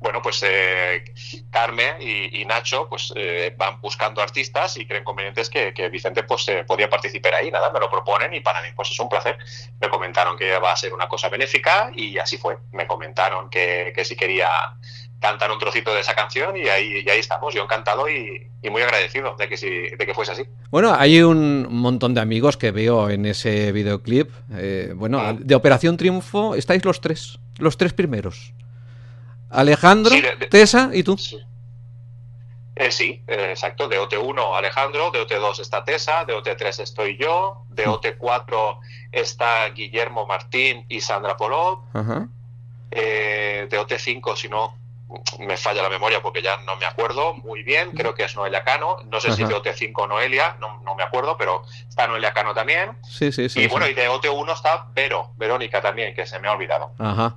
Bueno, 0.00 0.22
pues 0.22 0.42
eh, 0.46 1.04
Carmen 1.50 1.96
y, 2.00 2.44
Nacho 2.44 2.88
pues 2.88 3.12
eh, 3.16 3.54
van 3.56 3.80
buscando 3.80 4.22
artistas 4.22 4.76
y 4.76 4.86
creen 4.86 5.04
convenientes 5.04 5.50
que, 5.50 5.72
Vicente 5.90 6.22
pues 6.22 6.48
eh, 6.48 6.64
podía 6.64 6.88
participar 6.88 7.34
ahí, 7.34 7.50
nada, 7.50 7.70
me 7.72 7.80
lo 7.80 7.90
proponen 7.90 8.32
y 8.32 8.40
para 8.40 8.62
mí 8.62 8.68
pues 8.76 8.90
es 8.90 9.00
un 9.00 9.08
placer. 9.08 9.38
Me 9.80 9.88
comentaron 9.88 10.36
que 10.36 10.58
va 10.58 10.72
a 10.72 10.76
ser 10.76 10.94
una 10.94 11.08
cosa 11.08 11.28
benéfica 11.28 11.90
y 11.94 12.16
así 12.18 12.38
fue. 12.38 12.58
Me 12.72 12.86
comentaron 12.86 13.50
que, 13.50 13.92
que 13.94 14.04
si 14.04 14.14
quería 14.16 14.48
cantar 15.20 15.50
un 15.50 15.58
trocito 15.58 15.92
de 15.92 16.00
esa 16.00 16.14
canción 16.14 16.56
y 16.56 16.68
ahí, 16.68 17.04
ahí 17.08 17.18
estamos, 17.18 17.52
yo 17.52 17.64
encantado 17.64 18.08
y, 18.08 18.46
muy 18.70 18.82
agradecido 18.82 19.34
de 19.36 19.48
que, 19.48 19.56
si, 19.56 19.68
de 19.68 20.06
que 20.06 20.14
fuese 20.14 20.32
así. 20.32 20.44
Bueno, 20.70 20.94
hay 20.96 21.22
un 21.22 21.66
montón 21.70 22.14
de 22.14 22.20
amigos 22.20 22.56
que 22.56 22.70
veo 22.70 23.10
en 23.10 23.26
ese 23.26 23.72
videoclip. 23.72 24.30
bueno, 24.94 25.18
mm. 25.20 25.38
de 25.38 25.54
Operación 25.56 25.96
Triunfo 25.96 26.54
estáis 26.54 26.84
los 26.84 27.00
tres, 27.00 27.40
los 27.58 27.76
tres 27.76 27.92
primeros. 27.94 28.52
Alejandro, 29.50 30.14
Tesa 30.50 30.90
y 30.92 31.02
tú. 31.02 31.16
Sí, 31.16 31.38
eh, 32.76 32.90
sí 32.92 33.22
eh, 33.26 33.48
exacto. 33.50 33.88
De 33.88 33.98
OT1 33.98 34.56
Alejandro, 34.56 35.10
de 35.10 35.26
OT2 35.26 35.60
está 35.60 35.84
Tesa, 35.84 36.24
de 36.24 36.34
OT3 36.34 36.80
estoy 36.80 37.16
yo, 37.16 37.64
de 37.70 37.86
mm. 37.86 37.90
OT4 37.90 38.78
está 39.12 39.68
Guillermo 39.70 40.26
Martín 40.26 40.86
y 40.88 41.00
Sandra 41.00 41.36
Polov. 41.36 41.80
Eh, 42.90 43.66
de 43.68 43.80
OT5, 43.80 44.36
si 44.36 44.48
no 44.48 44.74
me 45.38 45.56
falla 45.56 45.82
la 45.82 45.88
memoria 45.88 46.20
porque 46.20 46.42
ya 46.42 46.58
no 46.58 46.76
me 46.76 46.84
acuerdo 46.84 47.34
muy 47.34 47.62
bien, 47.62 47.92
creo 47.92 48.14
que 48.14 48.24
es 48.24 48.36
Noelia 48.36 48.62
Cano, 48.62 48.98
no 49.06 49.20
sé 49.20 49.32
si 49.32 49.42
de 49.42 49.54
OT5 49.54 50.06
Noelia, 50.06 50.56
no, 50.60 50.80
no, 50.82 50.94
me 50.94 51.02
acuerdo, 51.02 51.36
pero 51.38 51.62
está 51.88 52.06
Noelia 52.06 52.32
Cano 52.32 52.54
también. 52.54 52.96
Sí, 53.02 53.32
sí, 53.32 53.48
sí. 53.48 53.60
Y 53.60 53.68
bueno, 53.68 53.88
y 53.88 53.94
de 53.94 54.08
OT1 54.08 54.52
está 54.52 54.86
Vero, 54.94 55.32
Verónica 55.36 55.80
también, 55.80 56.14
que 56.14 56.26
se 56.26 56.38
me 56.38 56.48
ha 56.48 56.52
olvidado. 56.52 56.92
Ajá. 56.98 57.36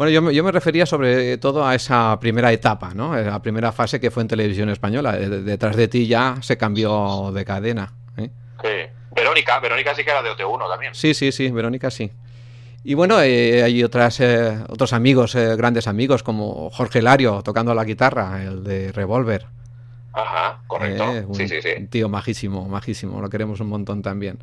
Bueno, 0.00 0.12
yo, 0.12 0.30
yo, 0.30 0.42
me 0.42 0.50
refería 0.50 0.86
sobre 0.86 1.36
todo 1.36 1.66
a 1.66 1.74
esa 1.74 2.18
primera 2.18 2.50
etapa, 2.50 2.94
¿no? 2.94 3.18
Eh, 3.18 3.22
la 3.22 3.42
primera 3.42 3.70
fase 3.70 4.00
que 4.00 4.10
fue 4.10 4.22
en 4.22 4.28
televisión 4.28 4.70
española. 4.70 5.12
Detrás 5.12 5.76
de 5.76 5.88
ti 5.88 6.06
ya 6.06 6.36
se 6.40 6.56
cambió 6.56 7.30
de 7.34 7.44
cadena. 7.44 7.92
¿eh? 8.16 8.30
Sí. 8.62 8.94
Verónica, 9.14 9.60
Verónica 9.60 9.94
sí 9.94 10.02
que 10.02 10.10
era 10.10 10.22
de 10.22 10.30
OT1 10.30 10.70
también. 10.70 10.94
Sí, 10.94 11.12
sí, 11.12 11.32
sí, 11.32 11.50
Verónica 11.50 11.90
sí. 11.90 12.10
Y 12.82 12.94
bueno, 12.94 13.20
eh, 13.20 13.62
hay 13.62 13.84
otras, 13.84 14.22
otros 14.70 14.94
amigos, 14.94 15.34
grandes 15.34 15.86
amigos, 15.86 16.22
como 16.22 16.70
Jorge 16.70 17.02
Lario 17.02 17.42
tocando 17.42 17.74
la 17.74 17.84
guitarra, 17.84 18.42
el 18.42 18.64
de 18.64 18.92
Revolver. 18.92 19.48
Ajá, 20.14 20.62
correcto. 20.66 21.34
sí, 21.34 21.46
sí, 21.46 21.60
sí. 21.60 21.68
Un 21.76 21.88
tío 21.88 22.08
majísimo, 22.08 22.66
majísimo, 22.66 23.20
lo 23.20 23.28
queremos 23.28 23.60
un 23.60 23.68
montón 23.68 24.00
también. 24.00 24.38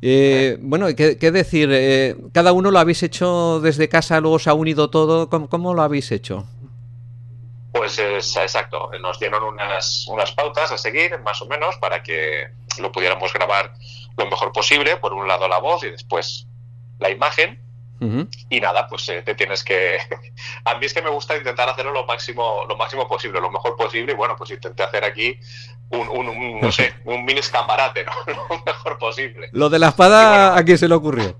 Eh, 0.00 0.56
bueno, 0.60 0.86
¿qué, 0.94 1.16
decir? 1.16 1.70
Eh, 1.72 2.16
¿Cada 2.32 2.52
uno 2.52 2.70
lo 2.70 2.78
habéis 2.78 3.02
hecho 3.02 3.60
desde 3.60 3.88
casa, 3.88 4.20
luego 4.20 4.38
se 4.38 4.50
ha 4.50 4.54
unido 4.54 4.90
todo? 4.90 5.28
¿Cómo, 5.28 5.74
lo 5.74 5.82
habéis 5.82 6.12
hecho? 6.12 6.46
Pues 7.72 7.98
es, 7.98 8.36
exacto, 8.36 8.90
nos 9.00 9.18
dieron 9.18 9.42
unas, 9.42 10.06
unas 10.08 10.32
pautas 10.32 10.72
a 10.72 10.78
seguir, 10.78 11.18
más 11.20 11.42
o 11.42 11.46
menos, 11.46 11.76
para 11.76 12.02
que 12.02 12.48
lo 12.80 12.92
pudiéramos 12.92 13.32
grabar 13.32 13.74
lo 14.16 14.26
mejor 14.26 14.52
posible. 14.52 14.96
Por 14.96 15.12
un 15.12 15.26
lado 15.26 15.48
la 15.48 15.58
voz 15.58 15.82
y 15.84 15.90
después 15.90 16.46
la 16.98 17.10
imagen. 17.10 17.60
Y 18.00 18.60
nada, 18.60 18.86
pues 18.86 19.08
eh, 19.08 19.22
te 19.22 19.34
tienes 19.34 19.64
que. 19.64 19.98
a 20.64 20.74
mí 20.76 20.86
es 20.86 20.94
que 20.94 21.02
me 21.02 21.10
gusta 21.10 21.36
intentar 21.36 21.68
hacerlo 21.68 21.92
lo 21.92 22.06
máximo, 22.06 22.64
lo 22.68 22.76
máximo 22.76 23.08
posible, 23.08 23.40
lo 23.40 23.50
mejor 23.50 23.76
posible. 23.76 24.12
Y 24.12 24.16
bueno, 24.16 24.36
pues 24.36 24.50
intenté 24.50 24.82
hacer 24.82 25.04
aquí 25.04 25.38
un, 25.90 26.08
un, 26.08 26.60
no 26.60 26.70
sé, 26.72 26.94
un 27.04 27.24
mini 27.24 27.40
escaparate, 27.40 28.04
¿no? 28.04 28.12
lo 28.26 28.62
mejor 28.64 28.98
posible. 28.98 29.48
Lo 29.52 29.68
de 29.68 29.78
la 29.78 29.88
espada, 29.88 30.56
¿a 30.56 30.64
quién 30.64 30.78
se 30.78 30.88
le 30.88 30.94
ocurrió? 30.94 31.38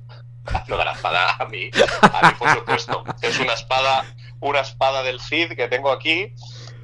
Lo 0.66 0.78
de 0.78 0.84
la 0.84 0.92
espada, 0.92 1.36
a 1.38 1.44
mí, 1.44 1.70
a 2.00 2.28
mí 2.28 2.34
por 2.38 2.48
supuesto. 2.54 3.04
Es 3.20 3.38
una 3.38 3.52
espada, 3.52 4.04
una 4.40 4.60
espada 4.60 5.02
del 5.02 5.20
Cid 5.20 5.52
que 5.52 5.68
tengo 5.68 5.92
aquí 5.92 6.34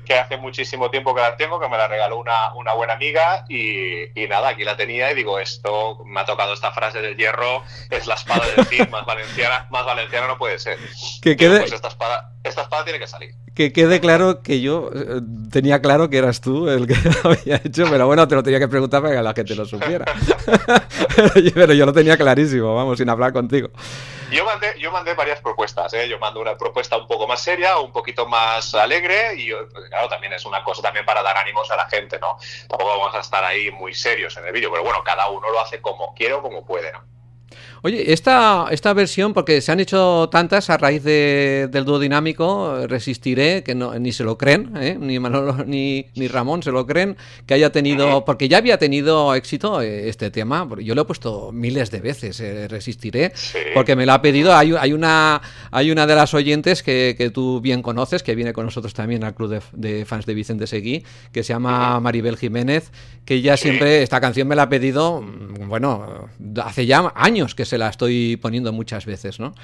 que 0.04 0.14
hace 0.14 0.36
muchísimo 0.36 0.90
tiempo 0.90 1.14
que 1.14 1.20
la 1.20 1.36
tengo, 1.36 1.60
que 1.60 1.68
me 1.68 1.76
la 1.76 1.88
regaló 1.88 2.18
una, 2.18 2.54
una 2.54 2.74
buena 2.74 2.94
amiga 2.94 3.44
y, 3.48 4.06
nada, 4.28 4.50
aquí 4.50 4.64
la 4.64 4.76
tenía 4.76 5.10
y 5.10 5.14
digo, 5.14 5.38
esto 5.38 6.04
me 6.04 6.20
ha 6.20 6.24
tocado 6.24 6.54
esta 6.54 6.72
frase 6.72 7.00
del 7.00 7.16
hierro, 7.16 7.62
es 7.90 8.06
la 8.06 8.14
espada 8.14 8.44
del 8.54 8.66
Cid, 8.66 8.88
más 8.88 9.04
valenciana, 9.06 9.66
más 9.70 9.84
valenciana 9.84 10.26
no 10.26 10.38
puede 10.38 10.58
ser. 10.58 10.78
Que 11.22 11.36
quede, 11.36 11.60
pues 11.60 11.72
esta 11.72 11.88
espada... 11.88 12.32
esta 12.42 12.62
espada 12.62 12.84
tiene 12.84 12.98
que 12.98 13.06
salir. 13.06 13.34
Que 13.54 13.72
quede 13.72 14.00
claro 14.00 14.42
que 14.42 14.60
yo 14.60 14.90
eh, 14.94 15.20
tenía 15.50 15.80
claro 15.80 16.10
que 16.10 16.18
eras 16.18 16.40
tú 16.40 16.68
el 16.68 16.86
que 16.86 16.94
lo 17.24 17.30
había 17.30 17.56
hecho, 17.64 17.86
pero 17.90 18.06
bueno, 18.06 18.26
te 18.28 18.34
lo 18.34 18.42
tenía 18.42 18.58
que 18.58 18.68
preguntar 18.68 19.02
para 19.02 19.14
que 19.14 19.22
la 19.22 19.32
gente 19.32 19.54
lo 19.54 19.64
supiera. 19.64 20.04
pero 21.54 21.72
yo 21.72 21.86
lo 21.86 21.92
tenía 21.92 22.16
clarísimo, 22.16 22.74
vamos, 22.74 22.98
sin 22.98 23.08
hablar 23.08 23.32
contigo. 23.32 23.70
Yo 24.34 24.44
mandé, 24.44 24.74
yo 24.80 24.90
mandé 24.90 25.14
varias 25.14 25.40
propuestas, 25.40 25.94
¿eh? 25.94 26.08
yo 26.08 26.18
mando 26.18 26.40
una 26.40 26.58
propuesta 26.58 26.96
un 26.96 27.06
poco 27.06 27.28
más 27.28 27.40
seria, 27.40 27.78
un 27.78 27.92
poquito 27.92 28.26
más 28.26 28.74
alegre 28.74 29.36
y 29.36 29.52
pues, 29.52 29.88
claro, 29.88 30.08
también 30.08 30.32
es 30.32 30.44
una 30.44 30.64
cosa 30.64 30.82
también 30.82 31.06
para 31.06 31.22
dar 31.22 31.36
ánimos 31.36 31.70
a 31.70 31.76
la 31.76 31.88
gente, 31.88 32.18
¿no? 32.18 32.36
Tampoco 32.68 32.98
vamos 32.98 33.14
a 33.14 33.20
estar 33.20 33.44
ahí 33.44 33.70
muy 33.70 33.94
serios 33.94 34.36
en 34.36 34.46
el 34.46 34.52
vídeo, 34.52 34.72
pero 34.72 34.82
bueno, 34.82 35.04
cada 35.04 35.28
uno 35.28 35.50
lo 35.50 35.60
hace 35.60 35.80
como 35.80 36.12
quiere 36.14 36.34
o 36.34 36.42
como 36.42 36.66
puede, 36.66 36.90
¿no? 36.90 37.13
Oye, 37.82 38.12
esta, 38.12 38.66
esta 38.70 38.92
versión, 38.94 39.34
porque 39.34 39.60
se 39.60 39.70
han 39.70 39.80
hecho 39.80 40.28
tantas 40.30 40.70
a 40.70 40.78
raíz 40.78 41.02
de, 41.02 41.68
del 41.70 41.84
dúo 41.84 41.98
dinámico, 41.98 42.86
Resistiré, 42.86 43.62
que 43.62 43.74
no, 43.74 43.98
ni 43.98 44.12
se 44.12 44.24
lo 44.24 44.38
creen, 44.38 44.72
¿eh? 44.76 44.96
ni 44.98 45.18
Manolo 45.18 45.64
ni, 45.66 46.06
ni, 46.14 46.28
Ramón 46.28 46.62
se 46.62 46.72
lo 46.72 46.86
creen, 46.86 47.16
que 47.46 47.54
haya 47.54 47.70
tenido, 47.70 48.24
porque 48.24 48.48
ya 48.48 48.58
había 48.58 48.78
tenido 48.78 49.34
éxito 49.34 49.82
eh, 49.82 50.08
este 50.08 50.30
tema, 50.30 50.66
yo 50.80 50.94
lo 50.94 51.02
he 51.02 51.04
puesto 51.04 51.52
miles 51.52 51.90
de 51.90 52.00
veces, 52.00 52.40
eh, 52.40 52.68
Resistiré, 52.68 53.32
porque 53.74 53.96
me 53.96 54.06
lo 54.06 54.14
ha 54.14 54.22
pedido, 54.22 54.54
hay, 54.54 54.74
hay, 54.78 54.92
una, 54.92 55.42
hay 55.70 55.90
una 55.90 56.06
de 56.06 56.14
las 56.14 56.32
oyentes 56.34 56.82
que, 56.82 57.14
que, 57.18 57.30
tú 57.30 57.60
bien 57.60 57.82
conoces, 57.82 58.22
que 58.22 58.34
viene 58.34 58.52
con 58.52 58.64
nosotros 58.64 58.94
también 58.94 59.24
al 59.24 59.34
club 59.34 59.50
de, 59.50 59.60
de 59.72 60.04
fans 60.04 60.26
de 60.26 60.34
Vicente 60.34 60.66
Seguí, 60.66 61.04
que 61.32 61.42
se 61.42 61.52
llama 61.52 62.00
Maribel 62.00 62.36
Jiménez, 62.36 62.90
que 63.24 63.40
ya 63.40 63.56
siempre, 63.56 64.02
esta 64.02 64.20
canción 64.20 64.48
me 64.48 64.56
la 64.56 64.64
ha 64.64 64.68
pedido, 64.68 65.20
mm, 65.20 65.68
bueno, 65.68 66.13
hace 66.62 66.86
ya 66.86 67.12
años 67.14 67.54
que 67.54 67.64
se 67.64 67.78
la 67.78 67.88
estoy 67.88 68.36
poniendo 68.36 68.72
muchas 68.72 69.06
veces, 69.06 69.40
¿no? 69.40 69.54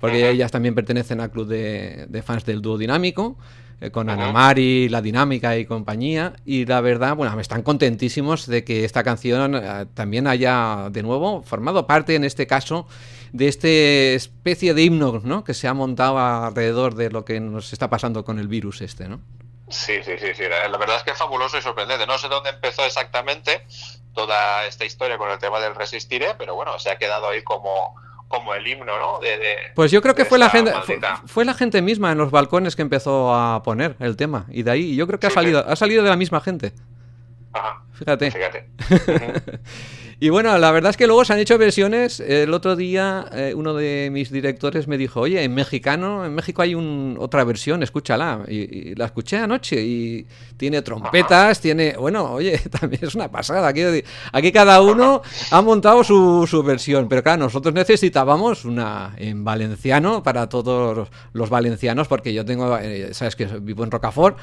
Porque 0.00 0.28
ellas 0.28 0.50
también 0.50 0.74
pertenecen 0.74 1.20
al 1.20 1.30
club 1.30 1.46
de, 1.48 2.06
de 2.08 2.22
fans 2.22 2.44
del 2.44 2.60
dúo 2.60 2.76
dinámico, 2.76 3.38
eh, 3.80 3.90
con 3.90 4.08
uh 4.08 4.12
-huh. 4.12 4.14
Ana 4.14 4.32
Mari, 4.32 4.88
La 4.88 5.02
Dinámica 5.02 5.56
y 5.56 5.64
compañía, 5.66 6.34
y 6.44 6.66
la 6.66 6.80
verdad, 6.80 7.16
bueno, 7.16 7.38
están 7.40 7.62
contentísimos 7.62 8.46
de 8.46 8.64
que 8.64 8.84
esta 8.84 9.02
canción 9.02 9.54
eh, 9.54 9.86
también 9.94 10.26
haya 10.26 10.88
de 10.90 11.02
nuevo 11.02 11.42
formado 11.42 11.86
parte, 11.86 12.14
en 12.14 12.24
este 12.24 12.46
caso, 12.46 12.86
de 13.32 13.48
esta 13.48 13.68
especie 13.68 14.74
de 14.74 14.82
himno, 14.82 15.20
¿no? 15.24 15.42
Que 15.42 15.54
se 15.54 15.66
ha 15.68 15.74
montado 15.74 16.18
alrededor 16.18 16.94
de 16.94 17.10
lo 17.10 17.24
que 17.24 17.40
nos 17.40 17.72
está 17.72 17.90
pasando 17.90 18.24
con 18.24 18.38
el 18.38 18.48
virus 18.48 18.80
este, 18.80 19.08
¿no? 19.08 19.20
Sí, 19.68 19.94
sí, 20.04 20.12
sí, 20.18 20.28
sí. 20.36 20.42
La 20.42 20.78
verdad 20.78 20.98
es 20.98 21.02
que 21.02 21.10
es 21.10 21.18
fabuloso 21.18 21.58
y 21.58 21.62
sorprendente. 21.62 22.06
No 22.06 22.18
sé 22.18 22.28
dónde 22.28 22.50
empezó 22.50 22.84
exactamente 22.84 23.62
toda 24.14 24.66
esta 24.66 24.84
historia 24.84 25.18
con 25.18 25.30
el 25.30 25.38
tema 25.38 25.60
del 25.60 25.74
resistiré, 25.74 26.34
pero 26.38 26.54
bueno, 26.54 26.78
se 26.78 26.90
ha 26.90 26.96
quedado 26.96 27.28
ahí 27.28 27.42
como, 27.42 27.94
como 28.28 28.54
el 28.54 28.66
himno, 28.66 28.98
¿no? 28.98 29.18
De, 29.20 29.38
de, 29.38 29.56
pues 29.74 29.90
yo 29.90 30.00
creo 30.00 30.14
que 30.14 30.24
fue 30.24 30.38
la 30.38 30.50
gente 30.50 30.72
fue, 30.84 30.98
fue, 31.26 31.44
la 31.44 31.54
gente 31.54 31.82
misma 31.82 32.12
en 32.12 32.18
los 32.18 32.30
balcones 32.30 32.76
que 32.76 32.82
empezó 32.82 33.34
a 33.34 33.62
poner 33.62 33.96
el 34.00 34.16
tema 34.16 34.46
y 34.48 34.62
de 34.62 34.70
ahí 34.70 34.96
yo 34.96 35.06
creo 35.06 35.18
que 35.18 35.26
sí, 35.26 35.32
ha 35.32 35.34
salido 35.34 35.62
sí. 35.62 35.66
ha 35.68 35.76
salido 35.76 36.02
de 36.02 36.10
la 36.10 36.16
misma 36.16 36.40
gente. 36.40 36.72
Ajá. 37.52 37.82
Fíjate. 37.92 38.30
Fíjate. 38.30 38.68
Y 40.20 40.28
bueno, 40.28 40.56
la 40.58 40.70
verdad 40.70 40.90
es 40.90 40.96
que 40.96 41.06
luego 41.06 41.24
se 41.24 41.32
han 41.32 41.38
hecho 41.38 41.58
versiones. 41.58 42.20
El 42.20 42.54
otro 42.54 42.76
día 42.76 43.26
eh, 43.32 43.52
uno 43.56 43.74
de 43.74 44.10
mis 44.12 44.30
directores 44.30 44.86
me 44.86 44.96
dijo, 44.96 45.20
oye, 45.20 45.42
en 45.42 45.54
mexicano, 45.54 46.24
en 46.24 46.34
México 46.34 46.62
hay 46.62 46.74
un, 46.74 47.16
otra 47.18 47.44
versión, 47.44 47.82
escúchala. 47.82 48.44
Y, 48.48 48.94
la 48.94 49.06
escuché 49.06 49.38
anoche 49.38 49.80
y 49.80 50.26
tiene 50.56 50.82
trompetas, 50.82 51.60
tiene... 51.60 51.96
Bueno, 51.98 52.32
oye, 52.32 52.58
también 52.80 53.04
es 53.04 53.14
una 53.14 53.30
pasada. 53.30 53.68
Aquí, 53.68 53.82
aquí 54.32 54.52
cada 54.52 54.80
uno 54.82 55.22
ha 55.50 55.62
montado 55.62 56.04
su, 56.04 56.46
su, 56.48 56.62
versión. 56.62 57.08
Pero 57.08 57.22
claro, 57.22 57.44
nosotros 57.44 57.74
necesitábamos 57.74 58.64
una 58.64 59.14
en 59.16 59.44
valenciano 59.44 60.22
para 60.22 60.48
todos 60.48 61.08
los 61.32 61.50
valencianos, 61.50 62.08
porque 62.08 62.32
yo 62.32 62.44
tengo, 62.44 62.78
eh, 62.78 63.12
sabes 63.12 63.36
que 63.36 63.46
vivo 63.46 63.84
en 63.84 63.90
Rocafort 63.90 64.38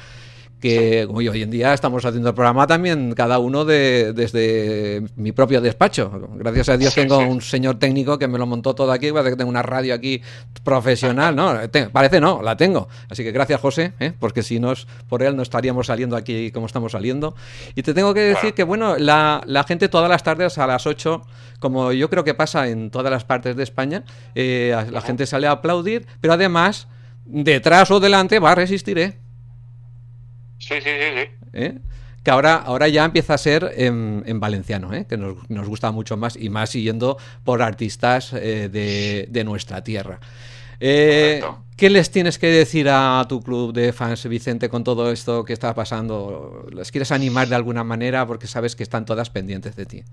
que 0.62 1.04
como 1.08 1.18
hoy 1.18 1.42
en 1.42 1.50
día 1.50 1.74
estamos 1.74 2.04
haciendo 2.04 2.28
el 2.28 2.34
programa 2.36 2.68
también 2.68 3.14
cada 3.14 3.40
uno 3.40 3.64
de, 3.64 4.12
desde 4.12 5.02
mi 5.16 5.32
propio 5.32 5.60
despacho. 5.60 6.30
Gracias 6.36 6.68
a 6.68 6.76
Dios 6.76 6.94
tengo 6.94 7.18
un 7.18 7.42
señor 7.42 7.80
técnico 7.80 8.16
que 8.16 8.28
me 8.28 8.38
lo 8.38 8.46
montó 8.46 8.72
todo 8.72 8.92
aquí, 8.92 9.10
parece 9.10 9.30
que 9.30 9.36
tengo 9.36 9.50
una 9.50 9.62
radio 9.62 9.92
aquí 9.92 10.22
profesional, 10.62 11.34
¿no? 11.34 11.58
Parece 11.92 12.20
no, 12.20 12.42
la 12.42 12.56
tengo. 12.56 12.88
Así 13.10 13.24
que 13.24 13.32
gracias 13.32 13.60
José, 13.60 13.92
¿eh? 13.98 14.12
porque 14.16 14.44
si 14.44 14.60
no 14.60 14.70
es 14.70 14.86
por 15.08 15.24
él 15.24 15.36
no 15.36 15.42
estaríamos 15.42 15.88
saliendo 15.88 16.16
aquí 16.16 16.52
como 16.52 16.66
estamos 16.66 16.92
saliendo. 16.92 17.34
Y 17.74 17.82
te 17.82 17.92
tengo 17.92 18.14
que 18.14 18.20
decir 18.20 18.54
que 18.54 18.62
bueno, 18.62 18.96
la, 18.96 19.42
la 19.46 19.64
gente 19.64 19.88
todas 19.88 20.08
las 20.08 20.22
tardes 20.22 20.58
a 20.58 20.68
las 20.68 20.86
8, 20.86 21.22
como 21.58 21.90
yo 21.90 22.08
creo 22.08 22.22
que 22.22 22.34
pasa 22.34 22.68
en 22.68 22.92
todas 22.92 23.10
las 23.10 23.24
partes 23.24 23.56
de 23.56 23.64
España, 23.64 24.04
eh, 24.36 24.76
la 24.92 25.00
gente 25.00 25.26
sale 25.26 25.48
a 25.48 25.52
aplaudir, 25.52 26.06
pero 26.20 26.34
además 26.34 26.86
detrás 27.24 27.90
o 27.90 27.98
delante 27.98 28.38
va 28.38 28.52
a 28.52 28.54
resistir, 28.54 28.98
¿eh? 28.98 29.21
Sí, 30.62 30.74
sí, 30.80 30.90
sí, 30.90 31.08
sí. 31.16 31.30
¿Eh? 31.52 31.78
Que 32.22 32.30
ahora, 32.30 32.54
ahora 32.54 32.86
ya 32.86 33.04
empieza 33.04 33.34
a 33.34 33.38
ser 33.38 33.72
en, 33.76 34.22
en 34.26 34.38
valenciano, 34.38 34.94
¿eh? 34.94 35.06
que 35.08 35.16
nos, 35.16 35.50
nos, 35.50 35.66
gusta 35.66 35.90
mucho 35.90 36.16
más 36.16 36.36
y 36.36 36.50
más 36.50 36.70
siguiendo 36.70 37.18
por 37.42 37.62
artistas 37.62 38.32
eh, 38.32 38.68
de, 38.68 39.26
de, 39.28 39.44
nuestra 39.44 39.82
tierra. 39.82 40.20
Eh, 40.78 41.42
¿Qué 41.76 41.90
les 41.90 42.12
tienes 42.12 42.38
que 42.38 42.46
decir 42.46 42.88
a 42.88 43.24
tu 43.28 43.42
club 43.42 43.72
de 43.72 43.92
fans, 43.92 44.28
Vicente, 44.28 44.68
con 44.68 44.84
todo 44.84 45.10
esto 45.10 45.44
que 45.44 45.52
está 45.52 45.74
pasando? 45.74 46.66
¿Les 46.72 46.92
quieres 46.92 47.10
animar 47.10 47.48
de 47.48 47.56
alguna 47.56 47.82
manera? 47.82 48.24
Porque 48.24 48.46
sabes 48.46 48.76
que 48.76 48.84
están 48.84 49.04
todas 49.04 49.30
pendientes 49.30 49.74
de 49.74 49.86
ti. 49.86 50.04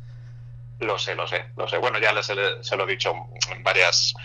Lo 0.79 0.97
sé, 0.97 1.13
lo 1.13 1.27
sé, 1.27 1.45
lo 1.57 1.67
sé. 1.67 1.77
Bueno, 1.77 1.99
ya 1.99 2.11
les, 2.11 2.25
se 2.25 2.75
lo 2.75 2.87
he 2.87 2.91
dicho 2.91 3.13
en 3.55 3.63
varias 3.63 4.15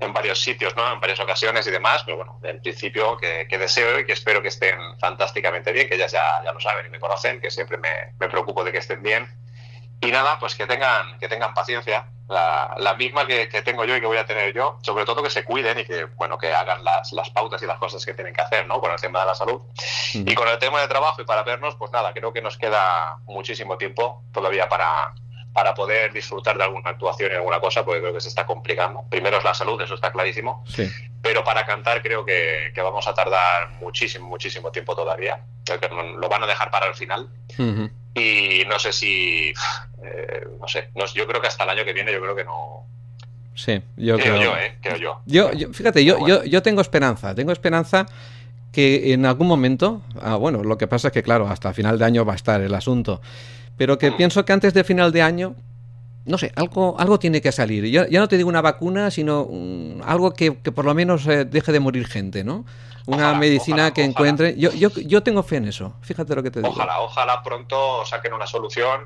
en 0.00 0.12
varios 0.12 0.40
sitios, 0.40 0.74
¿no? 0.76 0.92
En 0.92 0.98
varias 0.98 1.20
ocasiones 1.20 1.66
y 1.66 1.70
demás, 1.70 2.02
pero 2.04 2.16
bueno, 2.16 2.40
en 2.42 2.60
principio 2.60 3.16
que, 3.18 3.46
que, 3.48 3.58
deseo 3.58 4.00
y 4.00 4.06
que 4.06 4.12
espero 4.12 4.42
que 4.42 4.48
estén 4.48 4.78
fantásticamente 4.98 5.72
bien, 5.72 5.88
que 5.88 5.94
ellas 5.94 6.12
ya, 6.12 6.42
ya 6.42 6.52
lo 6.52 6.60
saben 6.60 6.86
y 6.86 6.88
me 6.88 6.98
conocen, 6.98 7.40
que 7.40 7.50
siempre 7.50 7.76
me, 7.76 8.14
me, 8.18 8.28
preocupo 8.28 8.64
de 8.64 8.72
que 8.72 8.78
estén 8.78 9.02
bien. 9.02 9.28
Y 10.00 10.10
nada, 10.10 10.38
pues 10.38 10.54
que 10.54 10.66
tengan, 10.66 11.18
que 11.18 11.28
tengan 11.28 11.52
paciencia, 11.52 12.06
la, 12.26 12.74
la 12.78 12.94
misma 12.94 13.26
que, 13.26 13.50
que, 13.50 13.60
tengo 13.60 13.84
yo 13.84 13.94
y 13.94 14.00
que 14.00 14.06
voy 14.06 14.16
a 14.16 14.24
tener 14.24 14.54
yo, 14.54 14.78
sobre 14.82 15.04
todo 15.04 15.22
que 15.22 15.28
se 15.28 15.44
cuiden 15.44 15.80
y 15.80 15.84
que, 15.84 16.04
bueno, 16.04 16.38
que 16.38 16.54
hagan 16.54 16.82
las, 16.82 17.12
las 17.12 17.28
pautas 17.28 17.62
y 17.62 17.66
las 17.66 17.78
cosas 17.78 18.06
que 18.06 18.14
tienen 18.14 18.32
que 18.32 18.40
hacer, 18.40 18.66
¿no? 18.66 18.80
Con 18.80 18.90
el 18.92 19.00
tema 19.00 19.20
de 19.20 19.26
la 19.26 19.34
salud. 19.34 19.60
Mm. 20.14 20.26
Y 20.26 20.34
con 20.34 20.48
el 20.48 20.58
tema 20.58 20.80
de 20.80 20.88
trabajo 20.88 21.20
y 21.20 21.26
para 21.26 21.42
vernos, 21.42 21.76
pues 21.76 21.92
nada, 21.92 22.14
creo 22.14 22.32
que 22.32 22.40
nos 22.40 22.56
queda 22.56 23.18
muchísimo 23.26 23.76
tiempo 23.76 24.22
todavía 24.32 24.68
para, 24.70 25.12
para 25.52 25.74
poder 25.74 26.12
disfrutar 26.12 26.56
de 26.56 26.64
alguna 26.64 26.90
actuación 26.90 27.32
y 27.32 27.34
alguna 27.34 27.60
cosa, 27.60 27.84
porque 27.84 28.00
creo 28.00 28.14
que 28.14 28.20
se 28.20 28.28
está 28.28 28.46
complicando. 28.46 29.04
Primero 29.10 29.38
es 29.38 29.44
la 29.44 29.54
salud, 29.54 29.80
eso 29.80 29.94
está 29.94 30.12
clarísimo. 30.12 30.64
Sí. 30.68 30.88
Pero 31.22 31.42
para 31.44 31.66
cantar 31.66 32.02
creo 32.02 32.24
que, 32.24 32.70
que, 32.74 32.80
vamos 32.80 33.06
a 33.08 33.14
tardar 33.14 33.70
muchísimo, 33.80 34.28
muchísimo 34.28 34.70
tiempo 34.70 34.94
todavía. 34.94 35.40
Creo 35.64 35.80
que 35.80 35.88
lo 35.88 36.28
van 36.28 36.42
a 36.42 36.46
dejar 36.46 36.70
para 36.70 36.86
el 36.86 36.94
final. 36.94 37.28
Uh 37.58 37.62
-huh. 37.62 37.90
Y 38.14 38.64
no 38.66 38.78
sé 38.78 38.92
si, 38.92 39.52
eh, 40.04 40.46
no 40.60 40.68
sé, 40.68 40.90
no, 40.94 41.06
yo 41.06 41.26
creo 41.26 41.40
que 41.40 41.48
hasta 41.48 41.64
el 41.64 41.70
año 41.70 41.84
que 41.84 41.92
viene 41.92 42.12
yo 42.12 42.20
creo 42.20 42.36
que 42.36 42.44
no, 42.44 42.86
Sí, 43.54 43.82
yo 43.96 44.16
creo, 44.16 44.36
creo 44.36 44.42
yo, 44.42 44.56
¿eh? 44.56 44.78
creo 44.80 44.96
yo. 44.96 45.20
yo, 45.26 45.52
yo 45.52 45.72
fíjate, 45.72 46.02
yo, 46.02 46.18
bueno. 46.18 46.42
yo, 46.42 46.44
yo 46.44 46.62
tengo 46.62 46.80
esperanza, 46.80 47.34
tengo 47.34 47.52
esperanza 47.52 48.06
que 48.72 49.12
en 49.12 49.26
algún 49.26 49.48
momento, 49.48 50.02
ah, 50.20 50.36
bueno, 50.36 50.62
lo 50.62 50.78
que 50.78 50.86
pasa 50.86 51.08
es 51.08 51.12
que 51.12 51.22
claro, 51.22 51.48
hasta 51.48 51.72
final 51.72 51.98
de 51.98 52.04
año 52.04 52.24
va 52.24 52.34
a 52.34 52.36
estar 52.36 52.60
el 52.60 52.74
asunto, 52.74 53.20
pero 53.76 53.98
que 53.98 54.12
pienso 54.12 54.44
que 54.44 54.52
antes 54.52 54.74
de 54.74 54.84
final 54.84 55.10
de 55.12 55.22
año, 55.22 55.56
no 56.26 56.38
sé, 56.38 56.52
algo, 56.54 56.96
algo 56.98 57.18
tiene 57.18 57.40
que 57.40 57.50
salir. 57.50 57.86
Yo, 57.86 58.06
ya 58.06 58.20
no 58.20 58.28
te 58.28 58.36
digo 58.36 58.48
una 58.48 58.60
vacuna, 58.60 59.10
sino 59.10 59.42
um, 59.42 60.00
algo 60.04 60.32
que, 60.32 60.58
que, 60.58 60.70
por 60.70 60.84
lo 60.84 60.94
menos 60.94 61.26
eh, 61.26 61.44
deje 61.44 61.72
de 61.72 61.80
morir 61.80 62.06
gente, 62.06 62.44
¿no? 62.44 62.64
Una 63.06 63.16
ojalá, 63.16 63.38
medicina 63.38 63.76
ojalá, 63.76 63.94
que 63.94 64.02
ojalá. 64.02 64.10
encuentre. 64.10 64.56
Yo, 64.56 64.70
yo, 64.72 64.90
yo 64.90 65.22
tengo 65.22 65.42
fe 65.42 65.56
en 65.56 65.64
eso, 65.68 65.94
fíjate 66.02 66.34
lo 66.34 66.42
que 66.42 66.50
te 66.50 66.60
digo. 66.60 66.72
Ojalá, 66.72 67.00
ojalá 67.00 67.42
pronto 67.42 68.04
saquen 68.04 68.34
una 68.34 68.46
solución 68.46 69.00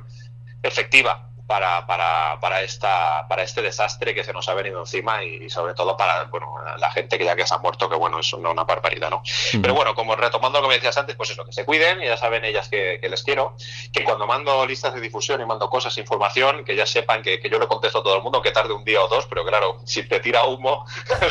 efectiva 0.62 1.30
para, 1.46 1.86
para, 1.86 2.38
para, 2.40 2.62
esta, 2.62 3.26
para 3.28 3.42
este 3.42 3.60
desastre 3.60 4.14
que 4.14 4.24
se 4.24 4.32
nos 4.32 4.48
ha 4.48 4.54
venido 4.54 4.80
encima 4.80 5.22
y, 5.22 5.50
sobre 5.50 5.74
todo 5.74 5.96
para 5.96 6.24
bueno, 6.24 6.54
la 6.78 6.90
gente 6.90 7.18
que 7.18 7.24
ya 7.24 7.36
que 7.36 7.46
se 7.46 7.54
ha 7.54 7.58
muerto, 7.58 7.88
que 7.88 7.96
bueno, 7.96 8.18
es 8.18 8.32
una, 8.32 8.50
una 8.50 8.64
barbaridad, 8.64 9.10
¿no? 9.10 9.22
Mm. 9.52 9.60
Pero 9.60 9.74
bueno, 9.74 9.94
como 9.94 10.16
retomando 10.16 10.60
lo 10.60 10.64
que 10.64 10.68
me 10.68 10.74
decías 10.74 10.96
antes, 10.96 11.16
pues 11.16 11.30
eso, 11.30 11.44
que 11.44 11.52
se 11.52 11.64
cuiden, 11.64 12.02
y 12.02 12.06
ya 12.06 12.16
saben 12.16 12.44
ellas 12.44 12.68
que, 12.68 12.98
que, 13.00 13.08
les 13.08 13.22
quiero, 13.22 13.56
que 13.94 14.02
cuando 14.02 14.26
mando 14.26 14.66
listas 14.66 14.92
de 14.92 15.00
difusión 15.00 15.40
y 15.40 15.46
mando 15.46 15.70
cosas, 15.70 15.96
información, 15.98 16.64
que 16.64 16.74
ya 16.74 16.84
sepan 16.84 17.22
que, 17.22 17.38
que 17.38 17.48
yo 17.48 17.60
le 17.60 17.68
contesto 17.68 18.00
a 18.00 18.02
todo 18.02 18.16
el 18.16 18.22
mundo, 18.22 18.42
que 18.42 18.50
tarde 18.50 18.72
un 18.72 18.84
día 18.84 19.00
o 19.00 19.06
dos, 19.06 19.26
pero 19.26 19.44
claro, 19.44 19.78
si 19.84 20.02
te 20.02 20.18
tira 20.18 20.44
humo, 20.46 20.84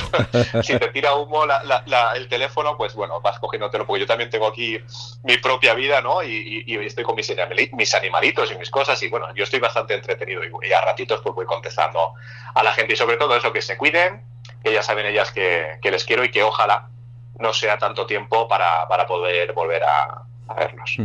si 0.63 0.79
te 0.79 0.88
tira 0.88 1.13
humo 1.15 1.46
la, 1.46 1.84
la, 1.86 2.13
el 2.13 2.29
teléfono, 2.29 2.77
pues 2.77 2.96
bueno, 2.96 3.20
vas 3.20 3.38
cogiéndotelo, 3.39 3.86
porque 3.86 4.00
yo 4.00 4.08
también 4.08 4.29
tengo 4.29 4.48
aquí 4.48 4.79
mi 5.24 5.38
propia 5.39 5.74
vida, 5.74 6.00
¿no? 6.00 6.24
Y, 6.24 6.63
y, 6.65 6.74
y 6.74 6.86
estoy 6.86 7.03
con 7.03 7.15
mis, 7.15 7.29
mis 7.74 7.93
animalitos 7.93 8.50
y 8.53 8.55
mis 8.55 8.70
cosas, 8.70 9.03
y 9.03 9.10
bueno, 9.10 9.27
yo 9.36 9.43
estoy 9.43 9.60
bastante 9.60 9.93
entretenido 9.93 10.41
y, 10.63 10.72
a 10.72 10.79
ratitos 10.79 11.20
pues 11.22 11.36
voy 11.36 11.46
contestando 11.46 12.13
a 12.55 12.63
la 12.63 12.72
gente 12.72 12.93
y 12.93 12.96
sobre 12.96 13.17
todo 13.17 13.36
eso, 13.36 13.51
que 13.51 13.62
se 13.62 13.77
cuiden, 13.77 14.24
que 14.63 14.72
ya 14.72 14.82
saben 14.82 15.05
ellas 15.05 15.34
que, 15.34 15.79
que 15.82 15.91
les 15.91 16.05
quiero 16.05 16.24
y 16.24 16.32
que 16.32 16.43
ojalá 16.43 16.88
no 17.39 17.51
sea 17.51 17.77
tanto 17.77 18.05
tiempo 18.05 18.48
para, 18.48 18.88
para 18.88 19.05
poder 19.05 19.51
volver 19.51 19.84
a, 19.84 20.24
a 20.48 20.56
vernos. 20.56 20.98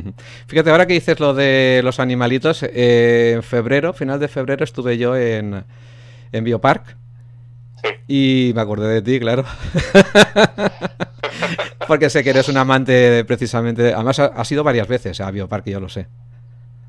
Fíjate, 0.46 0.70
ahora 0.70 0.86
que 0.86 0.94
dices 0.94 1.20
lo 1.20 1.34
de 1.34 1.80
los 1.84 2.00
animalitos, 2.00 2.62
eh, 2.62 3.32
en 3.36 3.42
febrero, 3.42 3.92
final 3.92 4.20
de 4.20 4.28
febrero, 4.28 4.64
estuve 4.64 4.98
yo 4.98 5.16
en, 5.16 5.64
en 6.32 6.44
Biopark 6.44 6.96
Y 8.06 8.52
me 8.54 8.60
acordé 8.60 8.88
de 8.88 9.02
ti, 9.02 9.20
claro. 9.20 9.44
Porque 11.86 12.10
sé 12.10 12.22
que 12.22 12.30
eres 12.30 12.48
un 12.48 12.56
amante 12.56 13.24
precisamente. 13.24 13.94
Además, 13.94 14.18
ha, 14.18 14.44
sido 14.44 14.64
varias 14.64 14.88
veces 14.88 15.20
a 15.20 15.30
Bioparque, 15.30 15.70
yo 15.70 15.80
lo 15.80 15.88
sé. 15.88 16.06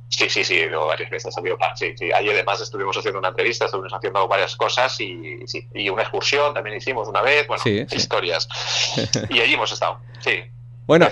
Sí, 0.10 0.28
sí, 0.28 0.44
sí, 0.44 0.56
ido 0.56 0.88
varias 0.88 1.10
veces 1.10 1.38
a 1.38 1.42
Bioparque. 1.42 1.78
Sí, 1.78 1.94
sí. 1.98 2.12
Ayer 2.12 2.34
además 2.34 2.60
estuvimos 2.60 2.98
haciendo 2.98 3.20
una 3.20 3.30
entrevista, 3.30 3.66
estuvimos 3.66 3.94
haciendo 3.94 4.28
varias 4.28 4.56
cosas 4.56 5.00
y, 5.00 5.38
sí. 5.46 5.68
y 5.74 5.90
una 5.90 6.02
excursión 6.02 6.54
también 6.54 6.76
hicimos 6.76 7.08
una 7.08 7.22
vez. 7.22 7.48
Bueno, 7.48 7.64
historias. 7.92 8.50
y 9.30 9.40
allí 9.40 9.54
hemos 9.54 9.72
estado, 9.72 10.00
sí. 10.20 10.44
Bueno, 10.90 11.08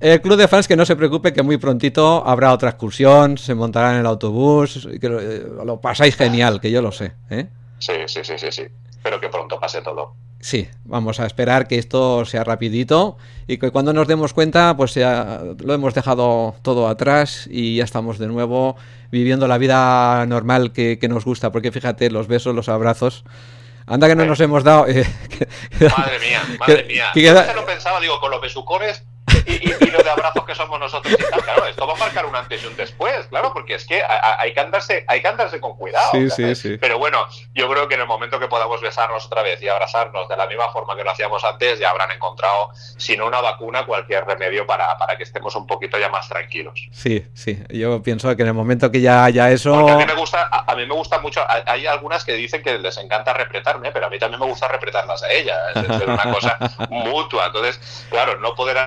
el, 0.00 0.22
club 0.22 0.38
de 0.38 0.48
fans 0.48 0.66
que 0.66 0.74
no 0.74 0.86
se 0.86 0.96
preocupe 0.96 1.34
que 1.34 1.42
muy 1.42 1.58
prontito 1.58 2.26
habrá 2.26 2.50
otra 2.50 2.70
excursión, 2.70 3.36
se 3.36 3.54
montará 3.54 3.92
en 3.92 4.00
el 4.00 4.06
autobús, 4.06 4.88
que 4.98 5.06
lo, 5.06 5.20
eh, 5.20 5.46
lo 5.66 5.82
pasáis 5.82 6.16
genial, 6.16 6.62
que 6.62 6.70
yo 6.70 6.80
lo 6.80 6.90
sé. 6.90 7.12
¿eh? 7.28 7.48
Sí, 7.78 7.92
sí, 8.06 8.20
sí, 8.24 8.38
sí, 8.38 8.46
sí. 8.50 8.62
Espero 8.88 9.20
que 9.20 9.28
pronto 9.28 9.60
pase 9.60 9.82
todo. 9.82 10.14
Sí, 10.40 10.66
vamos 10.84 11.20
a 11.20 11.26
esperar 11.26 11.68
que 11.68 11.76
esto 11.76 12.24
sea 12.24 12.42
rapidito 12.42 13.18
y 13.46 13.58
que 13.58 13.70
cuando 13.70 13.92
nos 13.92 14.08
demos 14.08 14.32
cuenta, 14.32 14.74
pues 14.74 14.94
ya 14.94 15.42
lo 15.58 15.74
hemos 15.74 15.92
dejado 15.92 16.54
todo 16.62 16.88
atrás 16.88 17.50
y 17.50 17.76
ya 17.76 17.84
estamos 17.84 18.18
de 18.18 18.28
nuevo 18.28 18.76
viviendo 19.10 19.46
la 19.46 19.58
vida 19.58 20.24
normal 20.24 20.72
que, 20.72 20.98
que 20.98 21.08
nos 21.10 21.26
gusta. 21.26 21.52
Porque 21.52 21.70
fíjate, 21.70 22.10
los 22.10 22.28
besos, 22.28 22.54
los 22.54 22.70
abrazos, 22.70 23.24
Anda 23.90 24.06
que 24.06 24.14
no 24.14 24.24
nos 24.24 24.38
hemos 24.38 24.62
dado. 24.62 24.86
Eh, 24.86 25.04
madre 25.80 26.20
mía, 26.20 26.42
madre 26.60 26.84
mía. 26.84 27.10
Yo 27.12 27.44
se 27.44 27.54
lo 27.54 27.66
pensaba, 27.66 27.98
digo, 27.98 28.20
con 28.20 28.30
los 28.30 28.40
besucones 28.40 29.02
y, 29.46 29.70
y, 29.70 29.90
lo 29.90 30.02
de 30.02 30.10
abrazos 30.10 30.44
que 30.44 30.54
somos 30.54 30.78
nosotros 30.78 31.14
y 31.18 31.30
tal, 31.30 31.42
claro, 31.42 31.66
esto 31.66 31.86
va 31.86 31.94
a 31.94 31.96
marcar 31.96 32.26
un 32.26 32.36
antes 32.36 32.62
y 32.62 32.66
un 32.66 32.76
después, 32.76 33.26
claro, 33.26 33.52
porque 33.52 33.74
es 33.74 33.86
que 33.86 34.02
hay 34.02 34.52
que 34.52 34.60
andarse, 34.60 35.04
hay 35.06 35.20
que 35.20 35.28
andarse 35.28 35.60
con 35.60 35.76
cuidado. 35.76 36.10
Sí, 36.12 36.30
sí, 36.30 36.54
sí. 36.54 36.76
Pero 36.78 36.98
bueno, 36.98 37.26
yo 37.54 37.68
creo 37.68 37.88
que 37.88 37.94
en 37.94 38.02
el 38.02 38.06
momento 38.06 38.38
que 38.38 38.48
podamos 38.48 38.80
besarnos 38.80 39.26
otra 39.26 39.42
vez 39.42 39.62
y 39.62 39.68
abrazarnos 39.68 40.28
de 40.28 40.36
la 40.36 40.46
misma 40.46 40.70
forma 40.70 40.96
que 40.96 41.04
lo 41.04 41.10
hacíamos 41.10 41.44
antes, 41.44 41.78
ya 41.78 41.90
habrán 41.90 42.10
encontrado, 42.10 42.70
si 42.74 43.16
no 43.16 43.26
una 43.26 43.40
vacuna, 43.40 43.86
cualquier 43.86 44.24
remedio 44.24 44.66
para, 44.66 44.96
para 44.96 45.16
que 45.16 45.24
estemos 45.24 45.54
un 45.56 45.66
poquito 45.66 45.98
ya 45.98 46.08
más 46.08 46.28
tranquilos. 46.28 46.88
Sí, 46.92 47.26
sí. 47.34 47.62
Yo 47.68 48.02
pienso 48.02 48.34
que 48.36 48.42
en 48.42 48.48
el 48.48 48.54
momento 48.54 48.90
que 48.90 49.00
ya 49.00 49.24
haya 49.24 49.50
eso. 49.50 49.74
a 49.74 49.96
mí 49.96 50.06
me 50.06 50.14
gusta, 50.14 50.48
a, 50.50 50.74
mí 50.74 50.86
me 50.86 50.94
gusta 50.94 51.18
mucho. 51.18 51.42
Hay 51.66 51.86
algunas 51.86 52.24
que 52.24 52.34
dicen 52.34 52.62
que 52.62 52.78
les 52.78 52.96
encanta 52.98 53.32
repretarme, 53.32 53.92
pero 53.92 54.06
a 54.06 54.10
mí 54.10 54.18
también 54.18 54.40
me 54.40 54.46
gusta 54.46 54.68
repretarlas 54.68 55.22
a 55.22 55.30
ellas. 55.30 55.58
Es, 55.74 56.06
una 56.06 56.32
cosa 56.32 56.58
mutua. 56.90 57.46
Entonces, 57.46 58.06
claro, 58.10 58.38
no 58.38 58.54
poder 58.54 58.78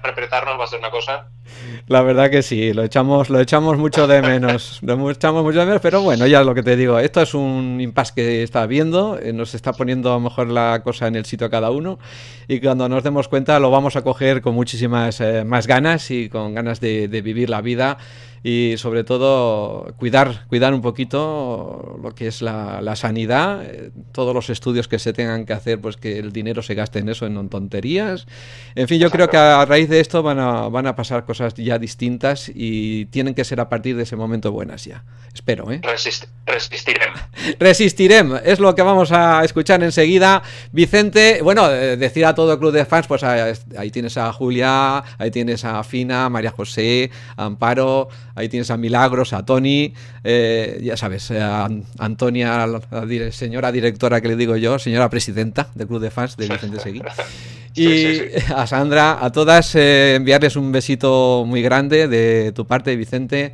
repretarnos 0.43 0.59
va 0.59 0.65
a 0.65 0.67
ser 0.67 0.79
una 0.79 0.91
cosa 0.91 1.29
la 1.87 2.01
verdad 2.01 2.29
que 2.29 2.41
sí, 2.41 2.71
lo 2.73 2.83
echamos, 2.83 3.29
lo 3.29 3.39
echamos 3.39 3.77
mucho 3.77 4.07
de 4.07 4.21
menos. 4.21 4.79
Lo 4.83 5.09
echamos 5.09 5.43
mucho 5.43 5.59
de 5.59 5.65
menos, 5.65 5.81
pero 5.81 6.01
bueno, 6.01 6.27
ya 6.27 6.43
lo 6.43 6.55
que 6.55 6.63
te 6.63 6.75
digo, 6.75 6.99
esto 6.99 7.21
es 7.21 7.33
un 7.33 7.79
impasse 7.81 8.13
que 8.15 8.43
está 8.43 8.65
viendo, 8.65 9.19
eh, 9.19 9.33
nos 9.33 9.53
está 9.53 9.73
poniendo 9.73 10.13
a 10.13 10.19
mejor 10.19 10.49
la 10.49 10.81
cosa 10.83 11.07
en 11.07 11.15
el 11.15 11.25
sitio 11.25 11.47
a 11.47 11.49
cada 11.49 11.71
uno, 11.71 11.99
y 12.47 12.59
cuando 12.59 12.87
nos 12.87 13.03
demos 13.03 13.27
cuenta 13.27 13.59
lo 13.59 13.71
vamos 13.71 13.95
a 13.95 14.01
coger 14.01 14.41
con 14.41 14.55
muchísimas 14.55 15.19
eh, 15.19 15.43
más 15.43 15.67
ganas 15.67 16.09
y 16.11 16.29
con 16.29 16.53
ganas 16.53 16.79
de 16.79 17.07
vivir 17.07 17.49
la 17.49 17.61
vida 17.61 17.97
y 18.43 18.75
sobre 18.77 19.05
todo 19.05 19.93
cuidar, 19.97 20.45
cuidar 20.47 20.73
un 20.73 20.81
poquito 20.81 21.97
lo 22.03 22.13
que 22.13 22.27
es 22.27 22.41
la, 22.41 22.81
la, 22.81 22.97
sanidad, 22.97 23.63
eh, 23.63 23.91
todos 24.11 24.33
los 24.35 24.49
estudios 24.49 24.89
que 24.89 24.99
se 24.99 25.13
tengan 25.13 25.45
que 25.45 25.53
hacer, 25.53 25.79
pues 25.79 25.95
que 25.95 26.19
el 26.19 26.33
dinero 26.33 26.61
se 26.61 26.75
gaste 26.75 26.99
en 26.99 27.07
eso, 27.07 27.25
en 27.25 27.47
tonterías. 27.47 28.27
En 28.75 28.89
fin, 28.89 28.99
yo 28.99 29.09
creo 29.09 29.29
que 29.29 29.37
a 29.37 29.63
raíz 29.63 29.87
de 29.87 30.01
esto 30.01 30.21
van 30.21 30.39
a, 30.39 30.67
van 30.67 30.87
a 30.87 30.95
pasar 30.95 31.23
cosas 31.23 31.53
ya 31.53 31.72
distintas 31.79 32.51
y 32.53 33.05
tienen 33.05 33.33
que 33.33 33.43
ser 33.43 33.59
a 33.59 33.69
partir 33.69 33.95
de 33.95 34.03
ese 34.03 34.15
momento 34.15 34.51
buenas 34.51 34.85
ya. 34.85 35.03
Espero, 35.33 35.71
¿eh? 35.71 35.81
resistiremos. 36.45 37.19
Resistiremos, 37.59 38.41
es 38.45 38.59
lo 38.59 38.75
que 38.75 38.83
vamos 38.83 39.11
a 39.11 39.43
escuchar 39.43 39.81
enseguida. 39.81 40.43
Vicente, 40.71 41.39
bueno, 41.41 41.71
eh, 41.71 41.97
decir 41.97 42.25
a 42.25 42.35
todo 42.35 42.53
el 42.53 42.59
club 42.59 42.71
de 42.71 42.85
fans, 42.85 43.07
pues 43.07 43.23
ahí 43.23 43.89
tienes 43.91 44.17
a 44.17 44.31
Julia, 44.31 45.03
ahí 45.17 45.31
tienes 45.31 45.65
a 45.65 45.83
Fina, 45.83 46.29
María 46.29 46.51
José, 46.51 47.09
Amparo, 47.35 48.09
Ahí 48.35 48.49
tienes 48.49 48.71
a 48.71 48.77
Milagros, 48.77 49.31
a 49.33 49.45
Tony, 49.45 49.93
eh, 50.23 50.79
ya 50.81 50.97
sabes, 50.97 51.29
a 51.29 51.69
Antonia, 51.99 52.65
la, 52.65 52.81
señora 53.31 53.71
directora 53.71 54.21
que 54.21 54.27
le 54.27 54.36
digo 54.36 54.57
yo, 54.57 54.79
señora 54.79 55.09
presidenta 55.09 55.69
del 55.75 55.88
Club 55.88 56.01
de 56.01 56.09
Fans 56.09 56.36
de 56.36 56.47
Vicente 56.47 56.79
Seguí. 56.79 57.01
Y 57.75 58.19
a 58.55 58.67
Sandra, 58.67 59.23
a 59.23 59.31
todas 59.31 59.75
eh, 59.75 60.15
enviarles 60.15 60.55
un 60.55 60.71
besito 60.71 61.43
muy 61.45 61.62
grande 61.62 62.07
de 62.07 62.51
tu 62.51 62.65
parte, 62.65 62.95
Vicente 62.95 63.53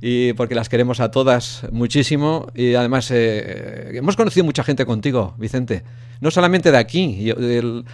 y 0.00 0.32
porque 0.32 0.54
las 0.54 0.68
queremos 0.68 1.00
a 1.00 1.10
todas 1.10 1.62
muchísimo 1.72 2.46
y 2.54 2.74
además 2.74 3.10
eh, 3.10 3.92
hemos 3.94 4.16
conocido 4.16 4.44
mucha 4.44 4.64
gente 4.64 4.86
contigo, 4.86 5.34
Vicente. 5.38 5.82
No 6.20 6.30
solamente 6.30 6.70
de 6.70 6.78
aquí, 6.78 7.32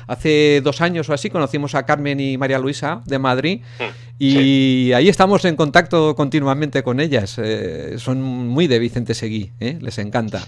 hace 0.08 0.60
dos 0.62 0.80
años 0.80 1.08
o 1.08 1.14
así 1.14 1.30
conocimos 1.30 1.74
a 1.74 1.84
Carmen 1.84 2.18
y 2.18 2.36
María 2.36 2.58
Luisa 2.58 3.02
de 3.06 3.18
Madrid 3.18 3.60
mm, 3.78 3.84
y 4.18 4.92
ahí 4.92 5.08
estamos 5.08 5.44
en 5.44 5.56
contacto 5.56 6.16
continuamente 6.16 6.82
con 6.82 7.00
ellas. 7.00 7.38
Eh, 7.42 7.96
son 7.98 8.22
muy 8.22 8.66
de 8.66 8.78
Vicente 8.78 9.14
Seguí, 9.14 9.52
¿eh? 9.60 9.78
les 9.80 9.98
encanta. 9.98 10.46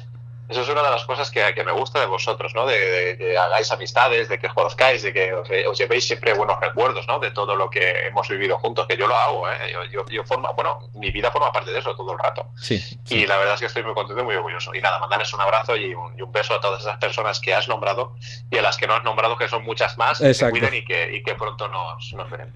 Eso 0.48 0.62
es 0.62 0.68
una 0.70 0.82
de 0.82 0.90
las 0.90 1.04
cosas 1.04 1.30
que, 1.30 1.52
que 1.54 1.62
me 1.62 1.72
gusta 1.72 2.00
de 2.00 2.06
vosotros, 2.06 2.54
¿no? 2.54 2.66
De, 2.66 3.16
que 3.18 3.36
hagáis 3.36 3.70
amistades, 3.70 4.30
de 4.30 4.38
que 4.38 4.48
conozcáis, 4.48 5.02
de 5.02 5.12
que 5.12 5.34
os, 5.34 5.78
llevéis 5.78 6.06
siempre 6.06 6.32
buenos 6.32 6.58
recuerdos, 6.58 7.06
¿no? 7.06 7.18
De 7.18 7.30
todo 7.32 7.54
lo 7.54 7.68
que 7.68 8.06
hemos 8.06 8.26
vivido 8.28 8.58
juntos, 8.58 8.86
que 8.86 8.96
yo 8.96 9.06
lo 9.06 9.14
hago, 9.14 9.46
¿eh? 9.50 9.74
Yo, 9.92 10.06
yo, 10.06 10.24
forma, 10.24 10.50
bueno, 10.52 10.88
mi 10.94 11.10
vida 11.10 11.30
forma 11.30 11.52
parte 11.52 11.70
de 11.70 11.78
eso 11.78 11.94
todo 11.94 12.12
el 12.12 12.18
rato. 12.18 12.46
Sí, 12.56 12.82
Y 13.10 13.26
la 13.26 13.36
verdad 13.36 13.54
es 13.54 13.60
que 13.60 13.66
estoy 13.66 13.82
muy 13.82 13.92
contento 13.92 14.22
y 14.22 14.24
muy 14.24 14.36
orgulloso. 14.36 14.74
Y 14.74 14.80
nada, 14.80 14.98
mandarles 14.98 15.32
un 15.34 15.40
abrazo 15.42 15.76
y 15.76 15.94
un, 15.94 16.32
beso 16.32 16.54
a 16.54 16.60
todas 16.60 16.80
esas 16.80 16.98
personas 16.98 17.40
que 17.40 17.54
has 17.54 17.68
nombrado 17.68 18.14
y 18.50 18.58
a 18.58 18.62
las 18.62 18.76
que 18.76 18.86
no 18.86 18.94
has 18.94 19.04
nombrado, 19.04 19.36
que 19.36 19.48
son 19.48 19.64
muchas 19.64 19.98
más, 19.98 20.18
que 20.18 20.32
se 20.32 20.50
cuiden 20.50 20.74
y 20.74 20.84
que, 20.84 21.14
y 21.14 21.22
que 21.22 21.34
pronto 21.34 21.68
nos, 21.68 22.12
nos 22.14 22.30
veremos. 22.30 22.54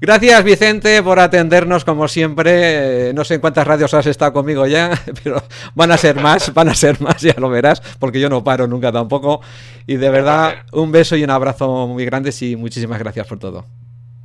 Gracias, 0.00 0.44
Vicente, 0.44 1.02
por 1.02 1.18
atendernos 1.18 1.84
como 1.84 2.06
siempre. 2.06 3.12
No 3.12 3.24
sé 3.24 3.34
en 3.34 3.40
cuántas 3.40 3.66
radios 3.66 3.94
has 3.94 4.06
estado 4.06 4.32
conmigo 4.32 4.66
ya, 4.66 4.90
pero 5.24 5.42
van 5.74 5.90
a 5.90 5.96
ser 5.96 6.16
más, 6.16 6.52
van 6.54 6.68
a 6.68 6.74
ser 6.74 7.00
más 7.00 7.23
ya 7.24 7.34
lo 7.38 7.48
verás, 7.48 7.80
porque 7.98 8.20
yo 8.20 8.28
no 8.28 8.44
paro 8.44 8.66
nunca 8.66 8.92
tampoco. 8.92 9.40
Y 9.86 9.96
de 9.96 10.10
verdad, 10.10 10.64
un 10.72 10.92
beso 10.92 11.16
y 11.16 11.24
un 11.24 11.30
abrazo 11.30 11.86
muy 11.86 12.04
grandes 12.04 12.40
y 12.42 12.56
muchísimas 12.56 12.98
gracias 12.98 13.26
por 13.26 13.38
todo. 13.38 13.64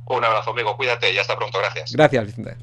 Un 0.06 0.24
abrazo, 0.24 0.50
amigo, 0.50 0.76
cuídate 0.76 1.12
y 1.12 1.18
hasta 1.18 1.36
pronto, 1.36 1.58
gracias. 1.58 1.92
Gracias, 1.92 2.26
Vicente. 2.26 2.56